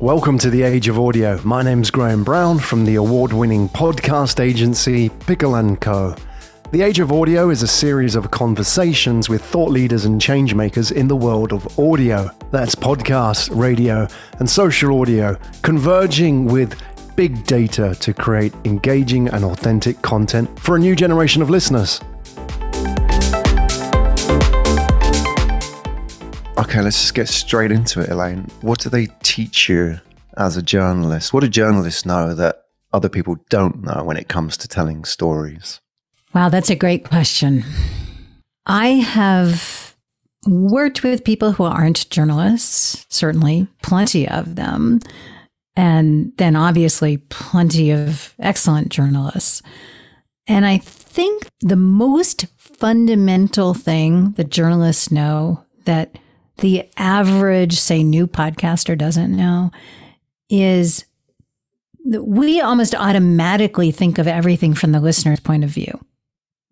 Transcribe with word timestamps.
Welcome 0.00 0.38
to 0.38 0.48
the 0.48 0.62
Age 0.62 0.88
of 0.88 0.98
Audio. 0.98 1.38
My 1.44 1.60
name's 1.62 1.90
Graham 1.90 2.24
Brown 2.24 2.58
from 2.58 2.86
the 2.86 2.94
award-winning 2.94 3.68
podcast 3.68 4.40
agency 4.40 5.10
Pickle 5.10 5.76
& 5.76 5.76
Co. 5.76 6.16
The 6.70 6.80
Age 6.80 7.00
of 7.00 7.12
Audio 7.12 7.50
is 7.50 7.62
a 7.62 7.68
series 7.68 8.14
of 8.14 8.30
conversations 8.30 9.28
with 9.28 9.44
thought 9.44 9.70
leaders 9.70 10.06
and 10.06 10.18
changemakers 10.18 10.90
in 10.90 11.06
the 11.06 11.16
world 11.16 11.52
of 11.52 11.78
audio. 11.78 12.30
That's 12.50 12.74
podcast, 12.74 13.54
radio, 13.54 14.08
and 14.38 14.48
social 14.48 14.98
audio, 14.98 15.38
converging 15.60 16.46
with 16.46 16.80
big 17.14 17.44
data 17.44 17.94
to 17.96 18.14
create 18.14 18.54
engaging 18.64 19.28
and 19.28 19.44
authentic 19.44 20.00
content 20.00 20.58
for 20.58 20.76
a 20.76 20.78
new 20.78 20.96
generation 20.96 21.42
of 21.42 21.50
listeners. 21.50 22.00
Okay, 26.60 26.82
let's 26.82 27.00
just 27.00 27.14
get 27.14 27.26
straight 27.26 27.72
into 27.72 28.02
it, 28.02 28.10
Elaine. 28.10 28.46
What 28.60 28.80
do 28.80 28.90
they 28.90 29.06
teach 29.22 29.66
you 29.70 29.98
as 30.36 30.58
a 30.58 30.62
journalist? 30.62 31.32
What 31.32 31.40
do 31.40 31.48
journalists 31.48 32.04
know 32.04 32.34
that 32.34 32.64
other 32.92 33.08
people 33.08 33.36
don't 33.48 33.82
know 33.82 34.04
when 34.04 34.18
it 34.18 34.28
comes 34.28 34.58
to 34.58 34.68
telling 34.68 35.06
stories? 35.06 35.80
Wow, 36.34 36.50
that's 36.50 36.68
a 36.68 36.76
great 36.76 37.06
question. 37.06 37.64
I 38.66 38.88
have 38.88 39.96
worked 40.46 41.02
with 41.02 41.24
people 41.24 41.52
who 41.52 41.64
aren't 41.64 42.10
journalists, 42.10 43.06
certainly 43.08 43.66
plenty 43.82 44.28
of 44.28 44.56
them, 44.56 45.00
and 45.76 46.30
then 46.36 46.56
obviously 46.56 47.16
plenty 47.30 47.90
of 47.90 48.34
excellent 48.38 48.90
journalists. 48.90 49.62
And 50.46 50.66
I 50.66 50.76
think 50.76 51.48
the 51.60 51.76
most 51.76 52.48
fundamental 52.58 53.72
thing 53.72 54.32
that 54.32 54.50
journalists 54.50 55.10
know 55.10 55.64
that 55.86 56.18
the 56.60 56.88
average, 56.96 57.78
say, 57.78 58.02
new 58.02 58.26
podcaster 58.26 58.96
doesn't 58.96 59.34
know 59.34 59.70
is 60.48 61.04
that 62.06 62.24
we 62.24 62.60
almost 62.60 62.94
automatically 62.94 63.90
think 63.90 64.18
of 64.18 64.26
everything 64.26 64.74
from 64.74 64.92
the 64.92 65.00
listener's 65.00 65.40
point 65.40 65.64
of 65.64 65.70
view. 65.70 65.98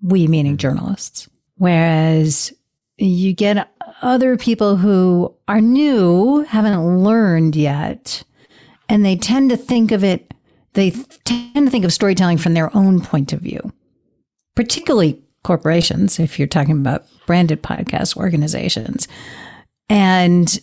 We 0.03 0.27
meaning 0.27 0.53
mm-hmm. 0.53 0.59
journalists. 0.59 1.29
Whereas 1.57 2.53
you 2.97 3.33
get 3.33 3.73
other 4.03 4.37
people 4.37 4.77
who 4.77 5.35
are 5.49 5.61
new, 5.61 6.45
haven't 6.45 7.03
learned 7.03 7.57
yet, 7.57 8.23
and 8.89 9.05
they 9.05 9.17
tend 9.17 9.51
to 9.51 9.57
think 9.57 9.93
of 9.93 10.05
it, 10.05 10.33
they 10.75 10.91
tend 11.25 11.67
to 11.67 11.71
think 11.71 11.85
of 11.85 11.93
storytelling 11.93 12.39
from 12.39 12.55
their 12.55 12.75
own 12.77 13.01
point 13.01 13.33
of 13.33 13.41
view, 13.41 13.73
particularly 14.55 15.21
corporations, 15.43 16.19
if 16.19 16.39
you're 16.39 16.49
talking 16.49 16.79
about 16.79 17.07
branded 17.27 17.63
podcast 17.63 18.17
organizations. 18.17 19.09
And 19.89 20.59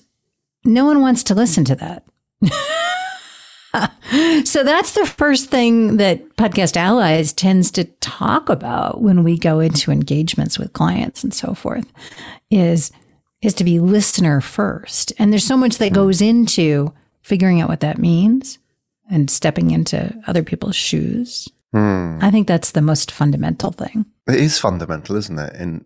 no 0.63 0.85
one 0.85 1.01
wants 1.01 1.23
to 1.23 1.35
listen 1.35 1.65
to 1.65 1.75
that. 1.75 2.03
so 4.45 4.63
that's 4.63 4.93
the 4.93 5.05
first 5.05 5.49
thing 5.49 5.97
that 5.97 6.37
Podcast 6.37 6.77
Allies 6.77 7.33
tends 7.33 7.71
to 7.71 7.85
talk 8.01 8.49
about 8.49 9.01
when 9.01 9.23
we 9.23 9.37
go 9.37 9.59
into 9.59 9.91
engagements 9.91 10.59
with 10.59 10.73
clients 10.73 11.23
and 11.23 11.33
so 11.33 11.53
forth 11.53 11.91
is 12.49 12.91
is 13.41 13.53
to 13.53 13.63
be 13.63 13.79
listener 13.79 14.41
first. 14.41 15.13
And 15.19 15.31
there's 15.31 15.45
so 15.45 15.57
much 15.57 15.77
that 15.77 15.93
goes 15.93 16.21
into 16.21 16.93
figuring 17.21 17.61
out 17.61 17.69
what 17.69 17.81
that 17.81 17.99
means 17.99 18.57
and 19.09 19.29
stepping 19.29 19.71
into 19.71 20.17
other 20.25 20.41
people's 20.41 20.75
shoes. 20.75 21.47
Hmm. 21.71 22.17
I 22.21 22.31
think 22.31 22.47
that's 22.47 22.71
the 22.71 22.81
most 22.81 23.11
fundamental 23.11 23.71
thing. 23.71 24.05
It 24.27 24.35
is 24.35 24.57
fundamental, 24.57 25.15
isn't 25.17 25.37
it? 25.37 25.53
In 25.55 25.85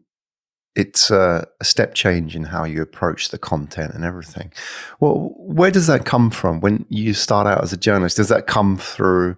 it's 0.75 1.12
a, 1.12 1.48
a, 1.59 1.66
step 1.66 1.94
change 1.94 2.36
in 2.36 2.44
how 2.44 2.64
you 2.64 2.81
approach 2.81 3.30
the 3.30 3.38
content 3.38 3.94
and 3.94 4.06
everything. 4.06 4.52
Well, 5.00 5.34
where 5.38 5.72
does 5.72 5.88
that 5.88 6.06
come 6.06 6.30
from 6.30 6.61
when 6.61 6.86
you 6.89 7.14
start 7.14 7.48
out 7.48 7.64
as 7.64 7.73
a 7.73 7.78
journalist? 7.78 8.17
Does 8.17 8.30
that 8.30 8.48
come 8.48 8.78
through, 8.78 9.36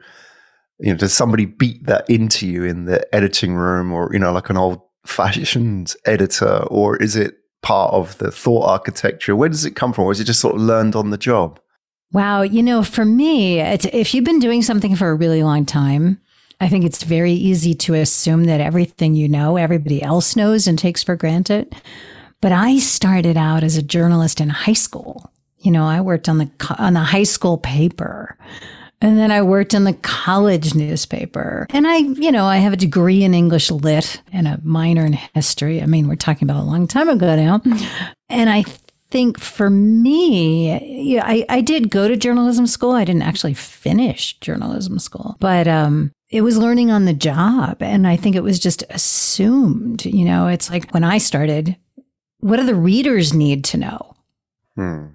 you 0.79 0.91
know, 0.91 0.97
does 0.97 1.13
somebody 1.13 1.45
beat 1.45 1.85
that 1.85 2.09
into 2.09 2.47
you 2.47 2.63
in 2.63 2.85
the 2.85 3.13
editing 3.15 3.55
room 3.55 3.91
or, 3.91 4.09
you 4.11 4.19
know, 4.19 4.31
like 4.31 4.49
an 4.49 4.57
old 4.57 4.81
fashioned 5.05 5.95
editor, 6.05 6.63
or 6.67 6.97
is 6.97 7.15
it 7.15 7.37
part 7.61 7.93
of 7.93 8.17
the 8.17 8.31
thought 8.31 8.67
architecture? 8.67 9.35
Where 9.35 9.49
does 9.49 9.65
it 9.65 9.75
come 9.75 9.93
from? 9.93 10.05
Or 10.05 10.11
is 10.11 10.19
it 10.19 10.25
just 10.25 10.41
sort 10.41 10.55
of 10.55 10.61
learned 10.61 10.95
on 10.95 11.09
the 11.09 11.17
job? 11.17 11.59
Wow. 12.11 12.41
You 12.41 12.61
know, 12.61 12.83
for 12.83 13.05
me, 13.05 13.59
if 13.61 14.13
you've 14.13 14.25
been 14.25 14.39
doing 14.39 14.61
something 14.61 14.95
for 14.95 15.09
a 15.09 15.15
really 15.15 15.43
long 15.43 15.65
time, 15.65 16.19
I 16.61 16.69
think 16.69 16.85
it's 16.85 17.01
very 17.01 17.33
easy 17.33 17.73
to 17.73 17.95
assume 17.95 18.43
that 18.43 18.61
everything 18.61 19.15
you 19.15 19.27
know, 19.27 19.57
everybody 19.57 20.01
else 20.01 20.35
knows 20.35 20.67
and 20.67 20.77
takes 20.77 21.01
for 21.01 21.15
granted. 21.15 21.75
But 22.39 22.51
I 22.51 22.77
started 22.77 23.35
out 23.35 23.63
as 23.63 23.77
a 23.77 23.83
journalist 23.83 24.39
in 24.39 24.49
high 24.49 24.73
school. 24.73 25.31
You 25.57 25.71
know, 25.71 25.85
I 25.85 26.01
worked 26.01 26.29
on 26.29 26.37
the 26.37 26.51
on 26.77 26.93
the 26.93 26.99
high 26.99 27.23
school 27.23 27.57
paper. 27.57 28.37
And 29.03 29.17
then 29.17 29.31
I 29.31 29.41
worked 29.41 29.73
in 29.73 29.85
the 29.85 29.93
college 29.93 30.75
newspaper. 30.75 31.65
And 31.71 31.87
I, 31.87 31.97
you 31.97 32.31
know, 32.31 32.45
I 32.45 32.57
have 32.57 32.73
a 32.73 32.77
degree 32.77 33.23
in 33.23 33.33
English 33.33 33.71
lit 33.71 34.21
and 34.31 34.47
a 34.47 34.59
minor 34.63 35.03
in 35.03 35.13
history. 35.13 35.81
I 35.81 35.87
mean, 35.87 36.07
we're 36.07 36.15
talking 36.15 36.47
about 36.47 36.61
a 36.61 36.65
long 36.65 36.87
time 36.87 37.09
ago 37.09 37.35
now. 37.35 37.61
And 38.29 38.47
I 38.47 38.65
think 39.09 39.39
for 39.39 39.71
me, 39.71 41.13
yeah, 41.13 41.23
I, 41.25 41.45
I 41.49 41.61
did 41.61 41.89
go 41.89 42.07
to 42.07 42.15
journalism 42.15 42.67
school. 42.67 42.91
I 42.91 43.03
didn't 43.03 43.23
actually 43.23 43.55
finish 43.55 44.39
journalism 44.39 44.99
school, 44.99 45.35
but 45.39 45.67
um, 45.67 46.11
it 46.31 46.41
was 46.41 46.57
learning 46.57 46.89
on 46.89 47.05
the 47.05 47.13
job. 47.13 47.77
And 47.81 48.07
I 48.07 48.15
think 48.15 48.35
it 48.35 48.43
was 48.43 48.57
just 48.57 48.83
assumed, 48.89 50.05
you 50.05 50.23
know, 50.23 50.47
it's 50.47 50.69
like 50.69 50.91
when 50.91 51.03
I 51.03 51.17
started, 51.17 51.75
what 52.39 52.57
do 52.57 52.65
the 52.65 52.73
readers 52.73 53.33
need 53.33 53.65
to 53.65 53.77
know? 53.77 54.15
Hmm. 54.75 55.07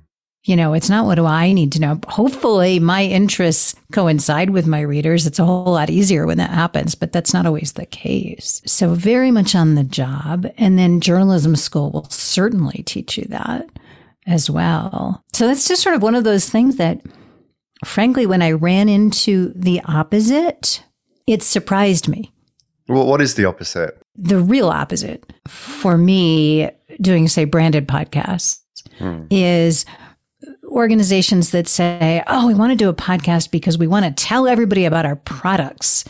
You 0.45 0.55
know, 0.55 0.75
it's 0.75 0.91
not 0.91 1.07
what 1.07 1.17
do 1.17 1.27
I 1.27 1.53
need 1.53 1.73
to 1.73 1.81
know. 1.81 1.99
Hopefully, 2.07 2.79
my 2.79 3.03
interests 3.03 3.75
coincide 3.91 4.51
with 4.51 4.65
my 4.65 4.81
readers. 4.81 5.27
It's 5.27 5.41
a 5.41 5.45
whole 5.45 5.73
lot 5.73 5.91
easier 5.91 6.25
when 6.25 6.39
that 6.39 6.51
happens, 6.51 6.95
but 6.95 7.11
that's 7.11 7.35
not 7.35 7.47
always 7.47 7.73
the 7.73 7.87
case. 7.87 8.63
So, 8.65 8.95
very 8.95 9.33
much 9.33 9.57
on 9.57 9.75
the 9.75 9.83
job. 9.83 10.47
And 10.57 10.79
then 10.79 11.01
journalism 11.01 11.57
school 11.57 11.91
will 11.91 12.09
certainly 12.11 12.85
teach 12.85 13.19
you 13.19 13.25
that 13.25 13.69
as 14.25 14.49
well. 14.49 15.25
So, 15.33 15.49
that's 15.49 15.67
just 15.67 15.83
sort 15.83 15.97
of 15.97 16.03
one 16.03 16.15
of 16.15 16.23
those 16.23 16.49
things 16.49 16.77
that, 16.77 17.01
frankly, 17.85 18.25
when 18.25 18.41
I 18.41 18.53
ran 18.53 18.89
into 18.89 19.53
the 19.57 19.83
opposite, 19.83 20.85
it 21.27 21.43
surprised 21.43 22.09
me. 22.09 22.33
Well, 22.89 23.07
what 23.07 23.21
is 23.21 23.35
the 23.35 23.45
opposite? 23.45 24.01
The 24.15 24.39
real 24.41 24.69
opposite 24.69 25.33
for 25.49 25.99
me, 25.99 26.71
doing, 27.01 27.29
say, 27.29 27.45
branded 27.45 27.89
podcasts, 27.89 28.61
Hmm. 28.99 29.25
is 29.31 29.85
organizations 30.69 31.51
that 31.51 31.69
say, 31.69 32.23
oh, 32.27 32.47
we 32.47 32.55
want 32.55 32.71
to 32.71 32.77
do 32.77 32.89
a 32.89 32.95
podcast 32.95 33.51
because 33.51 33.79
we 33.79 33.87
want 33.87 34.05
to 34.05 34.25
tell 34.25 34.47
everybody 34.47 34.85
about 34.85 35.07
our 35.07 35.17
products. 35.17 36.05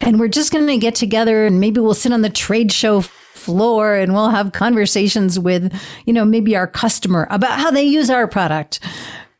And 0.00 0.18
we're 0.18 0.28
just 0.28 0.52
going 0.52 0.66
to 0.66 0.78
get 0.78 0.94
together 0.94 1.46
and 1.46 1.60
maybe 1.60 1.80
we'll 1.80 1.94
sit 1.94 2.12
on 2.12 2.22
the 2.22 2.30
trade 2.30 2.72
show 2.72 3.00
floor 3.00 3.94
and 3.94 4.12
we'll 4.12 4.30
have 4.30 4.52
conversations 4.52 5.38
with, 5.38 5.72
you 6.06 6.12
know, 6.12 6.24
maybe 6.24 6.54
our 6.56 6.66
customer 6.66 7.26
about 7.30 7.58
how 7.58 7.70
they 7.70 7.82
use 7.82 8.10
our 8.10 8.26
product. 8.28 8.80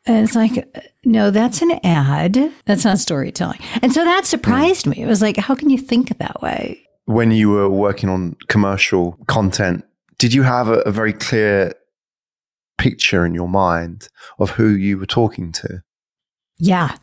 And 0.06 0.24
it's 0.24 0.34
like, 0.34 0.92
no, 1.04 1.30
that's 1.30 1.62
an 1.62 1.78
ad. 1.84 2.52
That's 2.64 2.84
not 2.84 2.98
storytelling. 2.98 3.60
And 3.82 3.92
so 3.92 4.04
that 4.04 4.26
surprised 4.26 4.86
me. 4.86 5.00
It 5.00 5.06
was 5.06 5.22
like, 5.22 5.36
how 5.36 5.54
can 5.54 5.70
you 5.70 5.78
think 5.78 6.18
that 6.18 6.42
way? 6.42 6.82
When 7.04 7.30
you 7.30 7.50
were 7.50 7.68
working 7.68 8.08
on 8.08 8.36
commercial 8.48 9.18
content, 9.26 9.84
did 10.18 10.34
you 10.34 10.42
have 10.42 10.68
a, 10.68 10.80
a 10.80 10.90
very 10.90 11.12
clear 11.12 11.74
picture 12.78 13.24
in 13.24 13.34
your 13.34 13.48
mind 13.48 14.08
of 14.38 14.50
who 14.50 14.70
you 14.70 14.98
were 14.98 15.06
talking 15.06 15.52
to? 15.52 15.82
Yeah. 16.58 16.96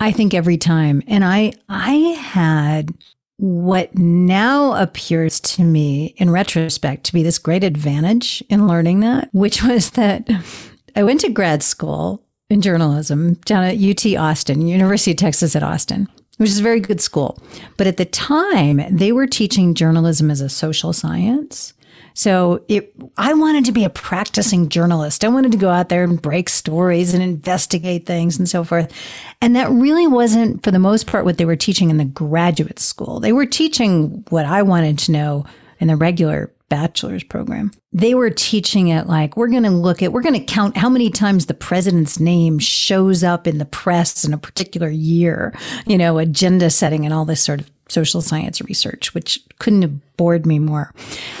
I 0.00 0.12
think 0.12 0.34
every 0.34 0.56
time. 0.56 1.02
And 1.06 1.24
I 1.24 1.52
I 1.68 1.94
had 2.20 2.90
what 3.36 3.96
now 3.96 4.74
appears 4.80 5.40
to 5.40 5.62
me 5.62 6.14
in 6.16 6.30
retrospect 6.30 7.04
to 7.04 7.12
be 7.12 7.22
this 7.22 7.38
great 7.38 7.64
advantage 7.64 8.42
in 8.48 8.68
learning 8.68 9.00
that, 9.00 9.28
which 9.32 9.62
was 9.62 9.90
that 9.90 10.28
I 10.96 11.02
went 11.02 11.20
to 11.20 11.30
grad 11.30 11.62
school 11.62 12.23
in 12.50 12.60
journalism 12.60 13.34
down 13.44 13.64
at 13.64 13.78
UT 13.78 14.06
Austin, 14.16 14.66
University 14.66 15.12
of 15.12 15.16
Texas 15.16 15.56
at 15.56 15.62
Austin, 15.62 16.08
which 16.36 16.50
is 16.50 16.60
a 16.60 16.62
very 16.62 16.80
good 16.80 17.00
school. 17.00 17.38
But 17.76 17.86
at 17.86 17.96
the 17.96 18.04
time, 18.04 18.82
they 18.90 19.12
were 19.12 19.26
teaching 19.26 19.74
journalism 19.74 20.30
as 20.30 20.40
a 20.40 20.48
social 20.48 20.92
science. 20.92 21.72
So 22.16 22.62
it, 22.68 22.94
I 23.16 23.34
wanted 23.34 23.64
to 23.64 23.72
be 23.72 23.84
a 23.84 23.90
practicing 23.90 24.68
journalist. 24.68 25.24
I 25.24 25.28
wanted 25.28 25.50
to 25.52 25.58
go 25.58 25.70
out 25.70 25.88
there 25.88 26.04
and 26.04 26.20
break 26.20 26.48
stories 26.48 27.12
and 27.12 27.22
investigate 27.22 28.06
things 28.06 28.38
and 28.38 28.48
so 28.48 28.62
forth. 28.62 28.92
And 29.40 29.56
that 29.56 29.68
really 29.70 30.06
wasn't, 30.06 30.62
for 30.62 30.70
the 30.70 30.78
most 30.78 31.08
part, 31.08 31.24
what 31.24 31.38
they 31.38 31.44
were 31.44 31.56
teaching 31.56 31.90
in 31.90 31.96
the 31.96 32.04
graduate 32.04 32.78
school. 32.78 33.18
They 33.18 33.32
were 33.32 33.46
teaching 33.46 34.24
what 34.28 34.46
I 34.46 34.62
wanted 34.62 34.98
to 35.00 35.12
know 35.12 35.44
in 35.80 35.88
the 35.88 35.96
regular 35.96 36.52
bachelor's 36.74 37.22
program. 37.22 37.70
They 37.92 38.16
were 38.16 38.30
teaching 38.30 38.88
it 38.88 39.06
like, 39.06 39.36
we're 39.36 39.46
going 39.46 39.62
to 39.62 39.70
look 39.70 40.02
at, 40.02 40.12
we're 40.12 40.22
going 40.22 40.34
to 40.34 40.44
count 40.44 40.76
how 40.76 40.88
many 40.88 41.08
times 41.08 41.46
the 41.46 41.54
president's 41.54 42.18
name 42.18 42.58
shows 42.58 43.22
up 43.22 43.46
in 43.46 43.58
the 43.58 43.64
press 43.64 44.24
in 44.24 44.34
a 44.34 44.38
particular 44.38 44.88
year, 44.88 45.54
you 45.86 45.96
know, 45.96 46.18
agenda 46.18 46.70
setting 46.70 47.04
and 47.04 47.14
all 47.14 47.24
this 47.24 47.40
sort 47.40 47.60
of 47.60 47.70
social 47.88 48.20
science 48.20 48.60
research, 48.60 49.14
which 49.14 49.38
couldn't 49.60 49.82
have 49.82 50.16
bored 50.16 50.46
me 50.46 50.58
more. 50.58 50.92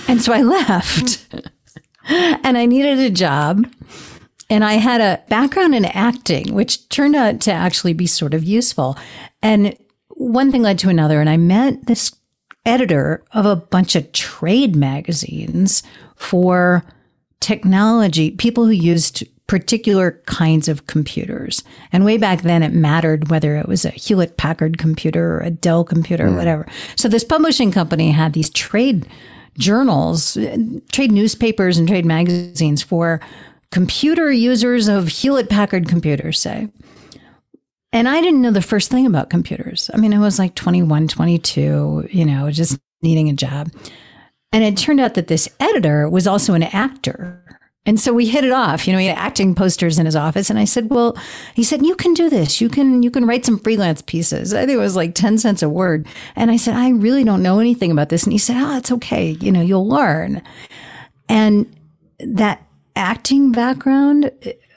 And 0.06 0.22
so 0.22 0.32
I 0.32 0.42
left 0.42 1.26
and 2.08 2.56
I 2.56 2.64
needed 2.64 3.00
a 3.00 3.10
job. 3.10 3.66
And 4.48 4.62
I 4.62 4.74
had 4.74 5.00
a 5.00 5.20
background 5.28 5.74
in 5.74 5.84
acting, 5.84 6.54
which 6.54 6.88
turned 6.90 7.16
out 7.16 7.40
to 7.40 7.52
actually 7.52 7.94
be 7.94 8.06
sort 8.06 8.34
of 8.34 8.44
useful. 8.44 8.96
And 9.42 9.76
one 10.10 10.52
thing 10.52 10.62
led 10.62 10.78
to 10.80 10.90
another. 10.90 11.20
And 11.20 11.28
I 11.28 11.38
met 11.38 11.86
this 11.86 12.14
editor 12.66 13.22
of 13.32 13.46
a 13.46 13.56
bunch 13.56 13.94
of 13.94 14.10
trade 14.12 14.74
magazines 14.74 15.82
for 16.16 16.84
technology, 17.40 18.30
people 18.30 18.64
who 18.64 18.72
used 18.72 19.24
particular 19.46 20.22
kinds 20.26 20.68
of 20.68 20.86
computers. 20.86 21.62
And 21.92 22.04
way 22.04 22.16
back 22.16 22.42
then, 22.42 22.62
it 22.62 22.72
mattered 22.72 23.30
whether 23.30 23.56
it 23.56 23.68
was 23.68 23.84
a 23.84 23.90
Hewlett 23.90 24.38
Packard 24.38 24.78
computer 24.78 25.36
or 25.36 25.40
a 25.40 25.50
Dell 25.50 25.84
computer 25.84 26.26
or 26.26 26.30
hmm. 26.30 26.36
whatever. 26.36 26.66
So 26.96 27.08
this 27.08 27.24
publishing 27.24 27.70
company 27.70 28.10
had 28.10 28.32
these 28.32 28.48
trade 28.50 29.06
journals, 29.58 30.38
trade 30.92 31.12
newspapers, 31.12 31.76
and 31.76 31.86
trade 31.86 32.06
magazines 32.06 32.82
for 32.82 33.20
computer 33.70 34.32
users 34.32 34.88
of 34.88 35.08
Hewlett 35.08 35.50
Packard 35.50 35.88
computers, 35.88 36.40
say. 36.40 36.68
And 37.94 38.08
I 38.08 38.20
didn't 38.20 38.42
know 38.42 38.50
the 38.50 38.60
first 38.60 38.90
thing 38.90 39.06
about 39.06 39.30
computers. 39.30 39.88
I 39.94 39.98
mean, 39.98 40.12
I 40.12 40.18
was 40.18 40.36
like 40.36 40.56
21, 40.56 41.06
22, 41.06 42.08
you 42.10 42.24
know, 42.24 42.50
just 42.50 42.76
needing 43.02 43.30
a 43.30 43.34
job. 43.34 43.70
And 44.52 44.64
it 44.64 44.76
turned 44.76 44.98
out 44.98 45.14
that 45.14 45.28
this 45.28 45.48
editor 45.60 46.08
was 46.10 46.26
also 46.26 46.54
an 46.54 46.64
actor. 46.64 47.40
And 47.86 48.00
so 48.00 48.12
we 48.12 48.26
hit 48.26 48.42
it 48.42 48.50
off. 48.50 48.88
You 48.88 48.94
know, 48.94 48.98
he 48.98 49.06
had 49.06 49.16
acting 49.16 49.54
posters 49.54 50.00
in 50.00 50.06
his 50.06 50.16
office. 50.16 50.50
And 50.50 50.58
I 50.58 50.64
said, 50.64 50.90
Well, 50.90 51.16
he 51.54 51.62
said, 51.62 51.86
you 51.86 51.94
can 51.94 52.14
do 52.14 52.28
this. 52.28 52.60
You 52.60 52.68
can 52.68 53.04
you 53.04 53.12
can 53.12 53.26
write 53.26 53.46
some 53.46 53.60
freelance 53.60 54.02
pieces. 54.02 54.52
I 54.52 54.66
think 54.66 54.76
it 54.76 54.78
was 54.78 54.96
like 54.96 55.14
10 55.14 55.38
cents 55.38 55.62
a 55.62 55.68
word. 55.68 56.08
And 56.34 56.50
I 56.50 56.56
said, 56.56 56.74
I 56.74 56.88
really 56.90 57.22
don't 57.22 57.44
know 57.44 57.60
anything 57.60 57.92
about 57.92 58.08
this. 58.08 58.24
And 58.24 58.32
he 58.32 58.38
said, 58.38 58.56
Oh, 58.56 58.76
it's 58.76 58.90
okay. 58.90 59.30
You 59.40 59.52
know, 59.52 59.60
you'll 59.60 59.86
learn. 59.86 60.42
And 61.28 61.72
that 62.18 62.66
acting 62.96 63.52
background 63.52 64.30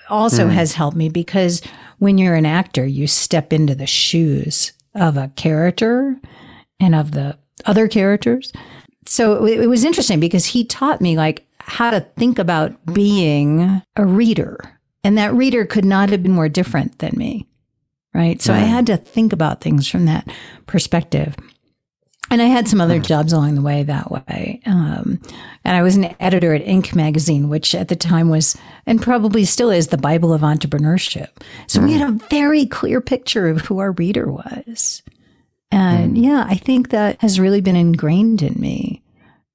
also 0.10 0.46
hmm. 0.46 0.52
has 0.52 0.74
helped 0.74 0.98
me 0.98 1.10
because 1.10 1.62
when 2.00 2.18
you're 2.18 2.36
an 2.36 2.46
actor, 2.46 2.86
you 2.86 3.08
step 3.08 3.52
into 3.52 3.76
the 3.76 3.88
shoes 3.88 4.74
of 4.96 5.18
a 5.18 5.32
character 5.36 6.20
and 6.80 6.96
of 6.96 7.12
the 7.12 7.38
other 7.66 7.88
characters. 7.88 8.52
So 9.06 9.46
it, 9.46 9.62
it 9.62 9.68
was 9.68 9.84
interesting 9.84 10.20
because 10.20 10.46
he 10.46 10.64
taught 10.64 11.02
me 11.02 11.18
like 11.18 11.46
how 11.60 11.92
to 11.92 12.02
think 12.18 12.40
about 12.40 12.86
being 12.94 13.82
a 13.96 14.06
reader. 14.06 14.60
And 15.04 15.18
that 15.18 15.34
reader 15.34 15.66
could 15.66 15.86
not 15.86 16.10
have 16.10 16.24
been 16.24 16.32
more 16.32 16.50
different 16.50 17.00
than 17.00 17.14
me. 17.16 17.48
Right. 18.14 18.42
So 18.42 18.54
I 18.54 18.62
hmm. 18.62 18.66
had 18.66 18.88
to 18.88 18.98
think 18.98 19.32
about 19.32 19.62
things 19.62 19.88
from 19.88 20.06
that 20.06 20.28
perspective. 20.66 21.36
And 22.30 22.42
I 22.42 22.46
had 22.46 22.68
some 22.68 22.82
other 22.82 23.00
jobs 23.00 23.32
along 23.32 23.56
the 23.56 23.62
way 23.62 23.84
that 23.84 24.12
way. 24.12 24.62
Um, 24.66 25.20
and 25.64 25.78
I 25.78 25.82
was 25.82 25.96
an 25.96 26.16
editor 26.20 26.54
at 26.54 26.66
Inc. 26.66 26.94
magazine, 26.94 27.48
which 27.48 27.74
at 27.74 27.88
the 27.88 27.96
time 27.96 28.30
was, 28.30 28.58
and 28.86 29.02
probably 29.02 29.46
still 29.46 29.70
is, 29.70 29.88
the 29.88 29.98
Bible 29.98 30.34
of 30.34 30.42
entrepreneurship. 30.42 31.30
So 31.68 31.82
we 31.82 31.94
had 31.94 32.08
a 32.08 32.12
very 32.30 32.66
clear 32.66 33.00
picture 33.00 33.48
of 33.48 33.62
who 33.62 33.80
our 33.80 33.92
reader 33.94 34.30
was. 34.32 35.04
And 35.72 36.18
mm. 36.18 36.24
yeah, 36.24 36.46
I 36.48 36.56
think 36.56 36.90
that 36.90 37.22
has 37.22 37.40
really 37.40 37.62
been 37.62 37.76
ingrained 37.76 38.42
in 38.42 38.60
me. 38.60 39.04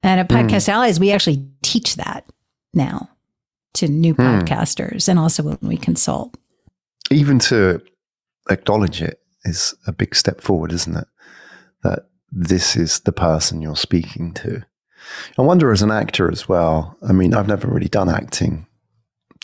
And 0.03 0.21
at 0.21 0.29
mm. 0.29 0.37
Podcast 0.37 0.69
Allies, 0.69 0.99
we 0.99 1.13
actually 1.13 1.47
teach 1.63 1.97
that 1.97 2.25
now 2.75 3.11
to 3.75 3.89
new 3.89 4.15
hmm. 4.15 4.21
podcasters 4.21 5.09
and 5.09 5.19
also 5.19 5.43
when 5.43 5.59
we 5.63 5.77
consult. 5.77 6.37
Even 7.11 7.39
to 7.39 7.81
acknowledge 8.51 9.01
it 9.01 9.21
is 9.45 9.75
a 9.87 9.93
big 9.93 10.15
step 10.15 10.41
forward, 10.41 10.73
isn't 10.73 10.97
it? 10.97 11.07
That 11.83 12.07
this 12.33 12.77
is 12.77 13.01
the 13.01 13.13
person 13.13 13.61
you're 13.63 13.77
speaking 13.77 14.33
to. 14.35 14.63
I 15.39 15.43
wonder 15.43 15.71
as 15.73 15.83
an 15.83 15.91
actor 15.91 16.31
as 16.31 16.49
well. 16.49 16.97
I 17.07 17.13
mean, 17.13 17.35
I've 17.35 17.49
never 17.49 17.69
really 17.69 17.89
done 17.89 18.09
acting, 18.09 18.67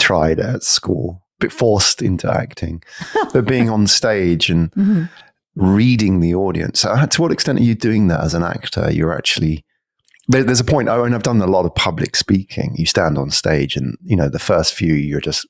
tried 0.01 0.41
at 0.41 0.63
school, 0.63 1.23
but 1.41 1.53
forced 1.53 2.01
into 2.01 2.33
acting, 2.33 2.83
but 3.33 3.47
being 3.47 3.69
on 3.71 3.87
stage 3.87 4.49
and 4.51 4.71
Mm-hmm. 4.73 5.05
reading 5.57 6.21
the 6.21 6.35
audience. 6.35 6.85
Uh, 6.85 7.07
To 7.07 7.23
what 7.23 7.33
extent 7.33 7.59
are 7.59 7.65
you 7.65 7.75
doing 7.75 8.09
that 8.09 8.23
as 8.23 8.35
an 8.35 8.43
actor? 8.45 8.91
You're 8.91 9.13
actually 9.17 9.65
there, 10.29 10.45
there's 10.45 10.61
a 10.61 10.65
point. 10.65 10.89
Oh, 10.89 11.05
and 11.05 11.15
I've 11.15 11.23
done 11.23 11.41
a 11.43 11.47
lot 11.47 11.65
of 11.67 11.75
public 11.75 12.15
speaking. 12.15 12.75
You 12.77 12.87
stand 12.87 13.19
on 13.19 13.31
stage, 13.31 13.77
and 13.77 13.97
you 14.05 14.15
know 14.17 14.29
the 14.29 14.39
first 14.39 14.75
few 14.75 14.95
you're 14.95 15.21
just 15.21 15.47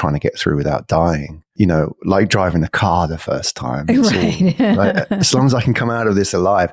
trying 0.00 0.14
to 0.14 0.18
get 0.18 0.38
through 0.38 0.56
without 0.56 0.88
dying. 0.88 1.42
You 1.54 1.66
know, 1.66 1.94
like 2.04 2.28
driving 2.28 2.64
a 2.64 2.68
car 2.68 3.06
the 3.06 3.18
first 3.18 3.54
time. 3.56 3.86
It's 3.88 4.12
all- 4.12 4.76
Right. 4.76 4.94
like, 4.96 5.12
as 5.12 5.34
long 5.34 5.46
as 5.46 5.54
I 5.54 5.62
can 5.62 5.74
come 5.74 5.90
out 5.90 6.06
of 6.06 6.14
this 6.14 6.32
alive. 6.34 6.70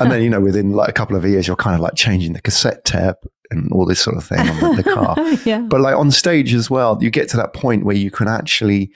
And 0.00 0.12
then, 0.12 0.22
you 0.22 0.30
know, 0.30 0.40
within 0.40 0.72
like 0.72 0.88
a 0.90 0.92
couple 0.92 1.16
of 1.16 1.24
years, 1.24 1.46
you're 1.46 1.56
kind 1.56 1.74
of 1.74 1.80
like 1.80 1.94
changing 1.96 2.34
the 2.34 2.40
cassette 2.40 2.84
tape 2.84 3.16
and 3.50 3.70
all 3.72 3.86
this 3.86 4.00
sort 4.00 4.16
of 4.16 4.24
thing 4.24 4.38
on 4.48 4.76
the, 4.76 4.82
the 4.82 4.94
car. 4.94 5.16
yeah. 5.44 5.60
But 5.60 5.80
like 5.80 5.96
on 5.96 6.10
stage 6.10 6.52
as 6.54 6.68
well, 6.70 6.98
you 7.00 7.10
get 7.10 7.28
to 7.30 7.36
that 7.38 7.52
point 7.52 7.84
where 7.84 7.96
you 7.96 8.10
can 8.10 8.28
actually 8.28 8.92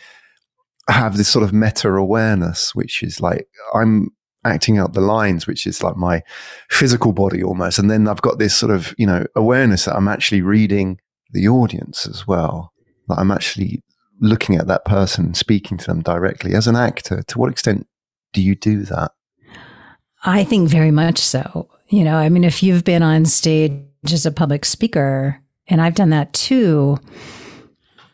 have 0.89 1.17
this 1.17 1.29
sort 1.29 1.43
of 1.45 1.53
meta 1.53 1.89
awareness, 1.89 2.75
which 2.75 3.03
is 3.03 3.21
like 3.21 3.47
I'm 3.75 4.11
acting 4.45 4.79
out 4.79 4.93
the 4.93 5.01
lines, 5.01 5.47
which 5.47 5.67
is 5.67 5.83
like 5.83 5.97
my 5.97 6.23
physical 6.69 7.13
body 7.13 7.43
almost. 7.43 7.79
And 7.79 7.91
then 7.91 8.07
I've 8.09 8.23
got 8.23 8.39
this 8.39 8.55
sort 8.57 8.73
of, 8.73 8.95
you 8.99 9.07
know, 9.07 9.25
awareness 9.37 9.85
that 9.87 9.97
I'm 9.97 10.09
actually 10.09 10.43
reading 10.43 10.99
the 11.33 11.49
audience 11.49 12.07
as 12.07 12.27
well. 12.27 12.73
That 13.11 13.19
I'm 13.19 13.31
actually 13.31 13.83
looking 14.21 14.57
at 14.57 14.67
that 14.67 14.85
person 14.85 15.35
speaking 15.35 15.79
to 15.79 15.87
them 15.87 16.03
directly. 16.03 16.55
As 16.55 16.67
an 16.67 16.77
actor, 16.77 17.23
to 17.23 17.39
what 17.39 17.51
extent 17.51 17.87
do 18.33 18.43
you 18.43 18.55
do 18.55 18.83
that? 18.85 19.13
I 20.25 20.45
think 20.45 20.69
very 20.69 20.91
much 20.91 21.19
so. 21.19 21.69
You 21.89 22.05
know, 22.05 22.17
I 22.17 22.29
mean, 22.29 22.45
if 22.45 22.63
you've 22.63 22.85
been 22.85 23.03
on 23.03 23.25
stage 23.25 23.73
as 24.05 24.27
a 24.27 24.31
public 24.31 24.65
speaker, 24.65 25.41
and 25.67 25.81
I've 25.81 25.95
done 25.95 26.11
that 26.11 26.33
too, 26.33 26.99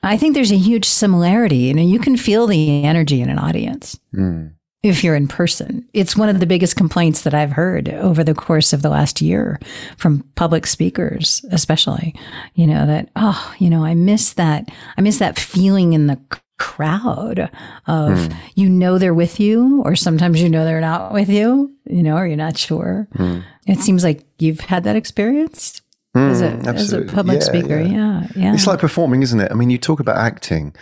I 0.02 0.16
think 0.16 0.34
there's 0.34 0.52
a 0.52 0.56
huge 0.56 0.84
similarity. 0.84 1.56
You 1.56 1.74
know, 1.74 1.82
you 1.82 1.98
can 1.98 2.16
feel 2.16 2.46
the 2.46 2.84
energy 2.84 3.20
in 3.20 3.28
an 3.28 3.38
audience 3.38 3.98
hmm. 4.12 4.46
If 4.88 5.04
you're 5.04 5.16
in 5.16 5.28
person. 5.28 5.86
It's 5.92 6.16
one 6.16 6.28
of 6.28 6.40
the 6.40 6.46
biggest 6.46 6.76
complaints 6.76 7.22
that 7.22 7.34
I've 7.34 7.52
heard 7.52 7.88
over 7.88 8.24
the 8.24 8.34
course 8.34 8.72
of 8.72 8.82
the 8.82 8.90
last 8.90 9.20
year 9.20 9.60
from 9.96 10.24
public 10.34 10.66
speakers, 10.66 11.44
especially, 11.50 12.14
you 12.54 12.66
know, 12.66 12.86
that, 12.86 13.10
oh, 13.16 13.54
you 13.58 13.70
know, 13.70 13.84
I 13.84 13.94
miss 13.94 14.32
that. 14.34 14.70
I 14.96 15.00
miss 15.00 15.18
that 15.18 15.38
feeling 15.38 15.92
in 15.92 16.06
the 16.06 16.18
crowd 16.58 17.50
of 17.86 18.26
hmm. 18.26 18.38
you 18.54 18.66
know 18.66 18.96
they're 18.96 19.12
with 19.12 19.38
you 19.38 19.82
or 19.82 19.94
sometimes 19.94 20.40
you 20.40 20.48
know 20.48 20.64
they're 20.64 20.80
not 20.80 21.12
with 21.12 21.28
you 21.28 21.70
you 21.84 22.02
know 22.02 22.16
or 22.16 22.26
you're 22.26 22.34
not 22.34 22.56
sure 22.56 23.06
hmm. 23.14 23.40
it 23.66 23.78
seems 23.78 24.02
like 24.02 24.24
you've 24.38 24.60
had 24.60 24.82
that 24.84 24.96
experience 24.96 25.82
hmm, 26.14 26.30
as, 26.30 26.40
a, 26.40 26.46
as 26.46 26.94
a 26.94 27.02
public 27.02 27.40
Yeah, 27.40 27.44
speaker 27.44 27.78
yeah 27.78 28.16
yeah, 28.34 28.54
It's 28.54 28.66
like 28.66 28.80
performing, 28.80 29.22
isn't 29.22 29.40
it? 29.40 29.50
I 29.50 29.54
mean, 29.54 29.70
you 29.70 29.78
talk 29.78 30.00
about 30.00 30.16
acting, 30.16 30.74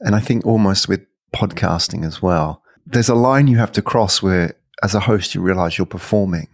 and 0.00 0.14
I 0.14 0.20
think 0.20 0.46
almost 0.46 0.88
with 0.88 1.04
podcasting 1.34 2.04
as 2.04 2.22
well. 2.22 2.62
There's 2.86 3.08
a 3.08 3.14
line 3.14 3.46
you 3.46 3.58
have 3.58 3.72
to 3.72 3.82
cross 3.82 4.22
where, 4.22 4.54
as 4.82 4.94
a 4.94 5.00
host, 5.00 5.34
you 5.34 5.40
realize 5.40 5.78
you're 5.78 5.86
performing. 5.86 6.48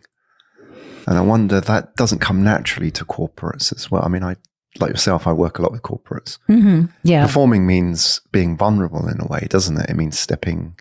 And 1.06 1.18
I 1.18 1.22
wonder 1.22 1.60
that 1.60 1.96
doesn't 1.96 2.20
come 2.20 2.44
naturally 2.44 2.90
to 2.92 3.04
corporates 3.04 3.74
as 3.74 3.90
well. 3.90 4.02
I 4.04 4.08
mean, 4.08 4.22
I, 4.22 4.36
like 4.78 4.90
yourself, 4.90 5.26
I 5.26 5.32
work 5.32 5.58
a 5.58 5.62
lot 5.62 5.72
with 5.72 5.82
corporates. 5.82 6.38
hmm 6.46 6.84
yeah 7.02 7.26
Performing 7.26 7.66
means 7.66 8.20
being 8.30 8.56
vulnerable 8.56 9.08
in 9.08 9.20
a 9.20 9.26
way, 9.26 9.46
doesn't 9.50 9.76
it? 9.78 9.90
It 9.90 9.96
means 9.96 10.18
stepping 10.18 10.78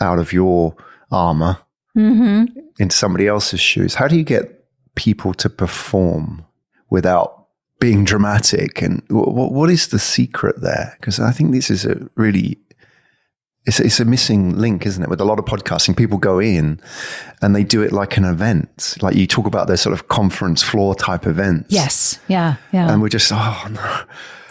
out 0.00 0.18
of 0.18 0.32
your 0.32 0.74
armor 1.10 1.58
hmm 1.94 2.44
into 2.78 2.96
somebody 2.96 3.26
else's 3.26 3.60
shoes. 3.60 3.94
How 3.94 4.08
do 4.08 4.16
you 4.16 4.24
get 4.24 4.64
people 4.94 5.34
to 5.34 5.50
perform 5.50 6.44
without 6.88 7.48
being 7.80 8.04
dramatic? 8.04 8.80
And 8.80 9.02
what, 9.10 9.52
what 9.52 9.68
is 9.70 9.88
the 9.88 9.98
secret 9.98 10.62
there? 10.62 10.96
Because 10.98 11.20
I 11.20 11.32
think 11.32 11.52
this 11.52 11.68
is 11.70 11.84
a 11.84 12.08
really 12.14 12.58
it's, 13.64 13.78
it's 13.80 14.00
a 14.00 14.04
missing 14.04 14.56
link, 14.58 14.86
isn't 14.86 15.02
it? 15.02 15.08
With 15.08 15.20
a 15.20 15.24
lot 15.24 15.38
of 15.38 15.44
podcasting, 15.44 15.96
people 15.96 16.18
go 16.18 16.38
in 16.40 16.80
and 17.40 17.54
they 17.54 17.62
do 17.64 17.82
it 17.82 17.92
like 17.92 18.16
an 18.16 18.24
event. 18.24 18.96
Like 19.00 19.14
you 19.14 19.26
talk 19.26 19.46
about 19.46 19.68
those 19.68 19.80
sort 19.80 19.92
of 19.92 20.08
conference 20.08 20.62
floor 20.62 20.94
type 20.94 21.26
events. 21.26 21.66
yes 21.72 22.18
yeah 22.28 22.56
yeah 22.72 22.90
And 22.92 23.00
we're 23.02 23.08
just, 23.08 23.30
oh 23.32 23.66
no. 23.70 24.00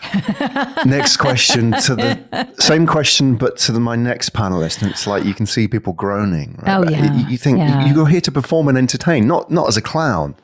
next 0.86 1.18
question 1.18 1.72
to 1.72 1.96
the 1.96 2.50
same 2.60 2.88
question, 2.88 3.36
but 3.36 3.58
to 3.58 3.72
the, 3.72 3.80
my 3.80 3.96
next 3.96 4.34
panelist. 4.34 4.82
And 4.82 4.90
it's 4.92 5.06
like 5.06 5.24
you 5.26 5.34
can 5.34 5.46
see 5.46 5.68
people 5.68 5.94
groaning. 5.94 6.58
Right? 6.64 6.76
Oh, 6.78 6.84
But 6.84 6.92
yeah. 6.94 7.14
You, 7.14 7.28
you 7.30 7.38
think 7.38 7.60
Yeah. 7.60 7.86
you're 7.94 8.08
here 8.08 8.22
to 8.22 8.32
perform 8.32 8.68
and 8.68 8.78
entertain, 8.78 9.28
not 9.28 9.52
not 9.52 9.68
as 9.68 9.78
a 9.78 9.82
clown, 9.82 10.36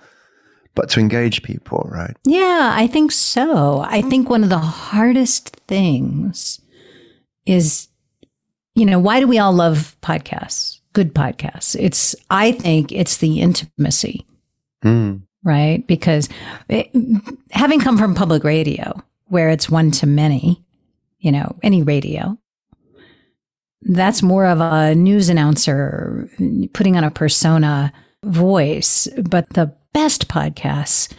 but 0.75 0.89
to 0.91 0.99
engage 0.99 1.41
people, 1.41 1.87
right? 1.91 2.15
Yeah, 2.23 2.71
I 2.75 2.85
think 2.87 3.11
so. 3.11 3.79
I 3.79 4.01
think 4.01 4.29
one 4.29 4.43
of 4.43 4.49
the 4.49 4.59
hardest 4.59 5.55
things 5.67 6.61
is, 7.45 7.87
you 8.77 8.85
know, 8.85 8.99
why 8.99 9.19
do 9.19 9.27
we 9.27 9.39
all 9.39 9.53
love 9.53 9.95
podcasts? 10.01 10.79
Good 10.93 11.13
podcasts. 11.15 11.75
It's, 11.79 12.15
I 12.29 12.51
think 12.51 12.91
it's 12.91 13.17
the 13.17 13.41
intimacy, 13.41 14.25
Mm. 14.83 15.23
right? 15.43 15.85
Because 15.87 16.29
it, 16.69 16.89
having 17.51 17.79
come 17.79 17.97
from 17.97 18.13
public 18.13 18.43
radio, 18.43 19.01
where 19.25 19.49
it's 19.49 19.69
one 19.69 19.89
to 19.91 20.05
many, 20.05 20.63
you 21.19 21.31
know, 21.31 21.57
any 21.63 21.81
radio, 21.81 22.37
that's 23.81 24.21
more 24.21 24.45
of 24.45 24.59
a 24.61 24.93
news 24.95 25.29
announcer 25.29 26.29
putting 26.73 26.95
on 26.97 27.03
a 27.03 27.11
persona 27.11 27.91
voice. 28.23 29.07
But 29.29 29.49
the 29.51 29.73
best 29.93 30.27
podcasts, 30.27 31.11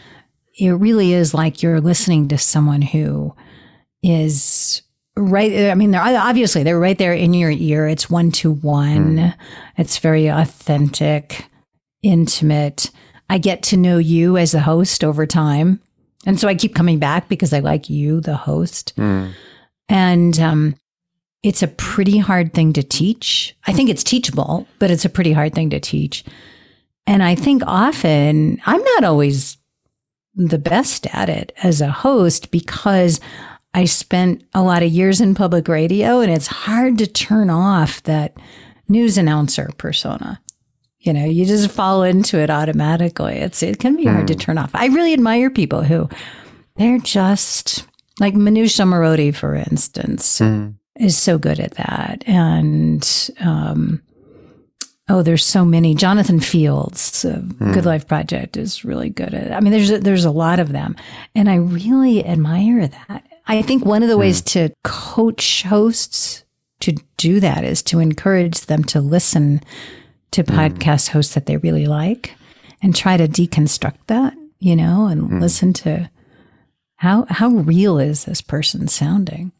it 0.59 0.71
really 0.71 1.13
is 1.13 1.35
like 1.35 1.63
you're 1.63 1.81
listening 1.81 2.29
to 2.29 2.39
someone 2.39 2.83
who 2.83 3.35
is 4.03 4.83
right. 5.19 5.71
I 5.71 5.75
mean, 5.75 5.91
they're 5.91 6.03
obviously 6.03 6.63
they're 6.63 6.79
right 6.79 6.99
there 6.99 7.13
in 7.13 7.35
your 7.35 7.51
ear. 7.51 7.89
It's 7.89 8.09
one 8.09 8.31
to 8.33 8.53
one. 8.53 9.35
It's 9.77 9.99
very 9.99 10.29
authentic, 10.29 11.47
intimate. 12.03 12.91
I 13.31 13.39
get 13.39 13.63
to 13.65 13.77
know 13.77 13.99
you 13.99 14.37
as 14.37 14.53
the 14.53 14.61
host 14.61 15.05
over 15.05 15.27
time. 15.27 15.81
And 16.27 16.39
so 16.39 16.49
I 16.49 16.55
keep 16.55 16.75
coming 16.75 16.99
back 16.99 17.29
because 17.29 17.53
I 17.53 17.61
like 17.61 17.89
you, 17.89 18.21
the 18.21 18.37
host. 18.37 18.95
Mm. 18.97 19.33
And 19.89 20.39
um, 20.41 20.75
it's 21.43 21.63
a 21.63 21.69
pretty 21.69 22.19
hard 22.19 22.53
thing 22.53 22.73
to 22.75 22.83
teach. 22.83 23.57
I 23.67 23.73
think 23.73 23.89
it's 23.89 24.05
teachable, 24.05 24.67
but 24.79 24.91
it's 24.91 25.05
a 25.05 25.11
pretty 25.11 25.33
hard 25.33 25.55
thing 25.55 25.71
to 25.71 25.81
teach. 25.81 26.25
And 27.07 27.23
I 27.23 27.35
think 27.35 27.63
often 27.67 28.61
I'm 28.67 28.83
not 28.83 29.05
always 29.05 29.57
the 30.35 30.59
best 30.59 31.07
at 31.15 31.29
it 31.29 31.53
as 31.63 31.81
a 31.81 31.91
host 31.91 32.51
because 32.51 33.21
I 33.79 33.85
spent 33.85 34.43
a 34.55 34.63
lot 34.63 34.83
of 34.83 34.91
years 34.91 35.21
in 35.21 35.35
public 35.37 35.69
radio 35.69 36.19
and 36.21 36.33
it's 36.33 36.49
hard 36.49 36.99
to 36.99 37.07
turn 37.07 37.49
off 37.49 38.03
that 38.05 38.37
news 38.89 39.17
announcer 39.17 39.71
persona. 39.79 40.41
You 40.99 41.13
know, 41.13 41.25
you 41.25 41.47
just 41.47 41.71
fall 41.71 42.03
into 42.03 42.39
it 42.39 42.51
automatically. 42.51 43.35
It's 43.35 43.63
it 43.63 43.79
can 43.79 43.97
be 43.97 44.05
hard 44.05 44.27
to 44.29 44.35
turn 44.35 44.59
off. 44.59 44.71
I 44.75 44.87
really 44.87 45.13
admire 45.13 45.49
people 45.49 45.83
who 45.85 46.09
they're 46.77 46.99
just 46.99 47.87
like 48.19 48.35
Manoush 48.35 48.75
Zomorodi, 48.77 49.33
for 49.35 49.55
instance, 49.55 50.41
Mm. 50.41 50.75
is 50.99 51.17
so 51.17 51.39
good 51.39 51.61
at 51.61 51.75
that. 51.75 52.25
And 52.27 53.31
um, 53.41 54.03
oh, 55.09 55.23
there's 55.23 55.45
so 55.47 55.65
many. 55.65 55.95
Jonathan 55.95 56.41
Fields, 56.41 57.25
of 57.25 57.57
Good 57.75 57.87
Life 57.87 58.09
Project, 58.09 58.57
is 58.57 58.85
really 58.85 59.09
good 59.09 59.33
at 59.35 59.47
it. 59.47 59.53
I 59.53 59.61
mean, 59.61 59.73
there's 59.73 59.91
a, 59.93 59.99
there's 60.01 60.25
a 60.25 60.33
lot 60.33 60.59
of 60.59 60.73
them, 60.73 60.97
and 61.37 61.49
I 61.49 61.57
really 61.57 62.27
admire 62.27 62.89
that. 62.89 63.23
I 63.49 63.63
think 63.63 63.85
one 63.85 64.03
of 64.03 64.09
the 64.09 64.19
ways 64.19 64.41
hmm. 64.41 64.47
to 64.47 64.71
coach 64.85 65.63
hosts 65.63 66.45
to 66.81 66.93
do 67.17 67.41
that 67.41 67.65
is 67.65 67.83
to 67.85 67.99
encourage 67.99 68.61
them 68.63 68.85
to 68.85 69.01
listen 69.01 69.63
to 70.33 70.43
hmm. 70.43 70.53
podcast 70.53 71.09
hosts 71.09 71.35
that 71.35 71.47
they 71.47 71.57
really 71.57 71.87
like 71.87 72.35
and 72.83 72.95
try 72.95 73.17
to 73.17 73.27
deconstruct 73.27 73.99
that, 74.07 74.35
you 74.61 74.77
know, 74.77 75.07
and 75.07 75.23
hmm. 75.23 75.41
listen 75.41 75.73
to 75.73 76.11
how 76.97 77.27
how 77.31 77.49
real 77.49 77.99
is 77.99 78.27
this 78.27 78.41
person 78.41 78.89
sounding? 78.89 79.53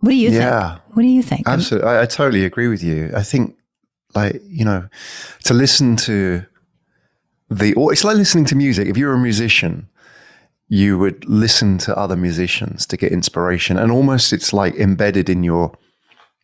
What 0.00 0.10
do 0.10 0.16
you 0.16 0.30
think? 0.30 0.42
Yeah. 0.42 0.72
think? 0.72 0.96
What 0.96 1.02
do 1.02 1.08
you 1.08 1.22
think? 1.22 1.48
Absolutely. 1.48 1.88
I, 1.88 2.02
I 2.02 2.06
totally 2.06 2.44
agree 2.44 2.68
with 2.68 2.82
you. 2.82 3.10
I 3.14 3.22
think, 3.22 3.56
like, 4.14 4.40
you 4.46 4.64
know, 4.64 4.88
to 5.44 5.54
listen 5.54 5.96
to 5.96 6.44
the, 7.50 7.74
or 7.74 7.92
it's 7.92 8.02
like 8.02 8.16
listening 8.16 8.46
to 8.46 8.54
music. 8.54 8.88
If 8.88 8.96
you're 8.96 9.12
a 9.12 9.18
musician, 9.18 9.88
you 10.70 10.96
would 10.96 11.28
listen 11.28 11.78
to 11.78 11.98
other 11.98 12.16
musicians 12.16 12.86
to 12.86 12.96
get 12.96 13.10
inspiration. 13.10 13.76
And 13.76 13.90
almost 13.90 14.32
it's 14.32 14.52
like 14.52 14.76
embedded 14.76 15.28
in 15.28 15.42
your 15.42 15.76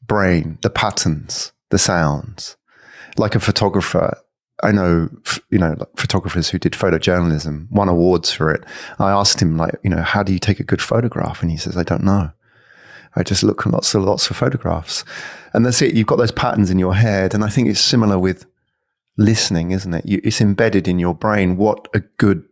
brain, 0.07 0.59
the 0.63 0.69
patterns, 0.69 1.53
the 1.71 1.79
sounds. 1.79 2.57
Like 3.17 3.37
a 3.37 3.41
photographer, 3.41 4.19
I 4.65 4.73
know, 4.73 5.09
you 5.51 5.59
know, 5.59 5.77
photographers 5.95 6.51
who 6.51 6.59
did 6.59 6.73
photojournalism, 6.73 7.71
won 7.71 7.89
awards 7.89 8.33
for 8.33 8.53
it. 8.53 8.65
I 8.99 9.13
asked 9.13 9.41
him, 9.41 9.57
like, 9.57 9.77
you 9.85 9.91
know, 9.91 10.03
how 10.03 10.25
do 10.25 10.33
you 10.33 10.41
take 10.41 10.59
a 10.59 10.65
good 10.65 10.83
photograph? 10.83 11.41
And 11.41 11.51
he 11.51 11.57
says, 11.57 11.77
I 11.77 11.85
don't 11.85 12.03
know. 12.03 12.33
I 13.15 13.23
just 13.23 13.45
look 13.45 13.65
at 13.65 13.73
lots 13.73 13.95
of 13.95 14.03
lots 14.03 14.29
of 14.29 14.37
photographs, 14.37 15.03
and 15.55 15.65
that's 15.65 15.81
it. 15.81 15.95
You've 15.95 16.07
got 16.07 16.17
those 16.17 16.33
patterns 16.33 16.71
in 16.71 16.79
your 16.79 16.95
head, 16.95 17.33
and 17.33 17.43
I 17.43 17.49
think 17.49 17.67
it's 17.69 17.81
similar 17.81 18.19
with 18.19 18.45
listening, 19.17 19.71
isn't 19.71 19.95
it? 19.95 20.05
You, 20.05 20.21
it's 20.23 20.43
embedded 20.43 20.87
in 20.87 20.99
your 20.99 21.15
brain 21.15 21.57
what 21.57 21.89
a 21.95 22.01
good 22.01 22.46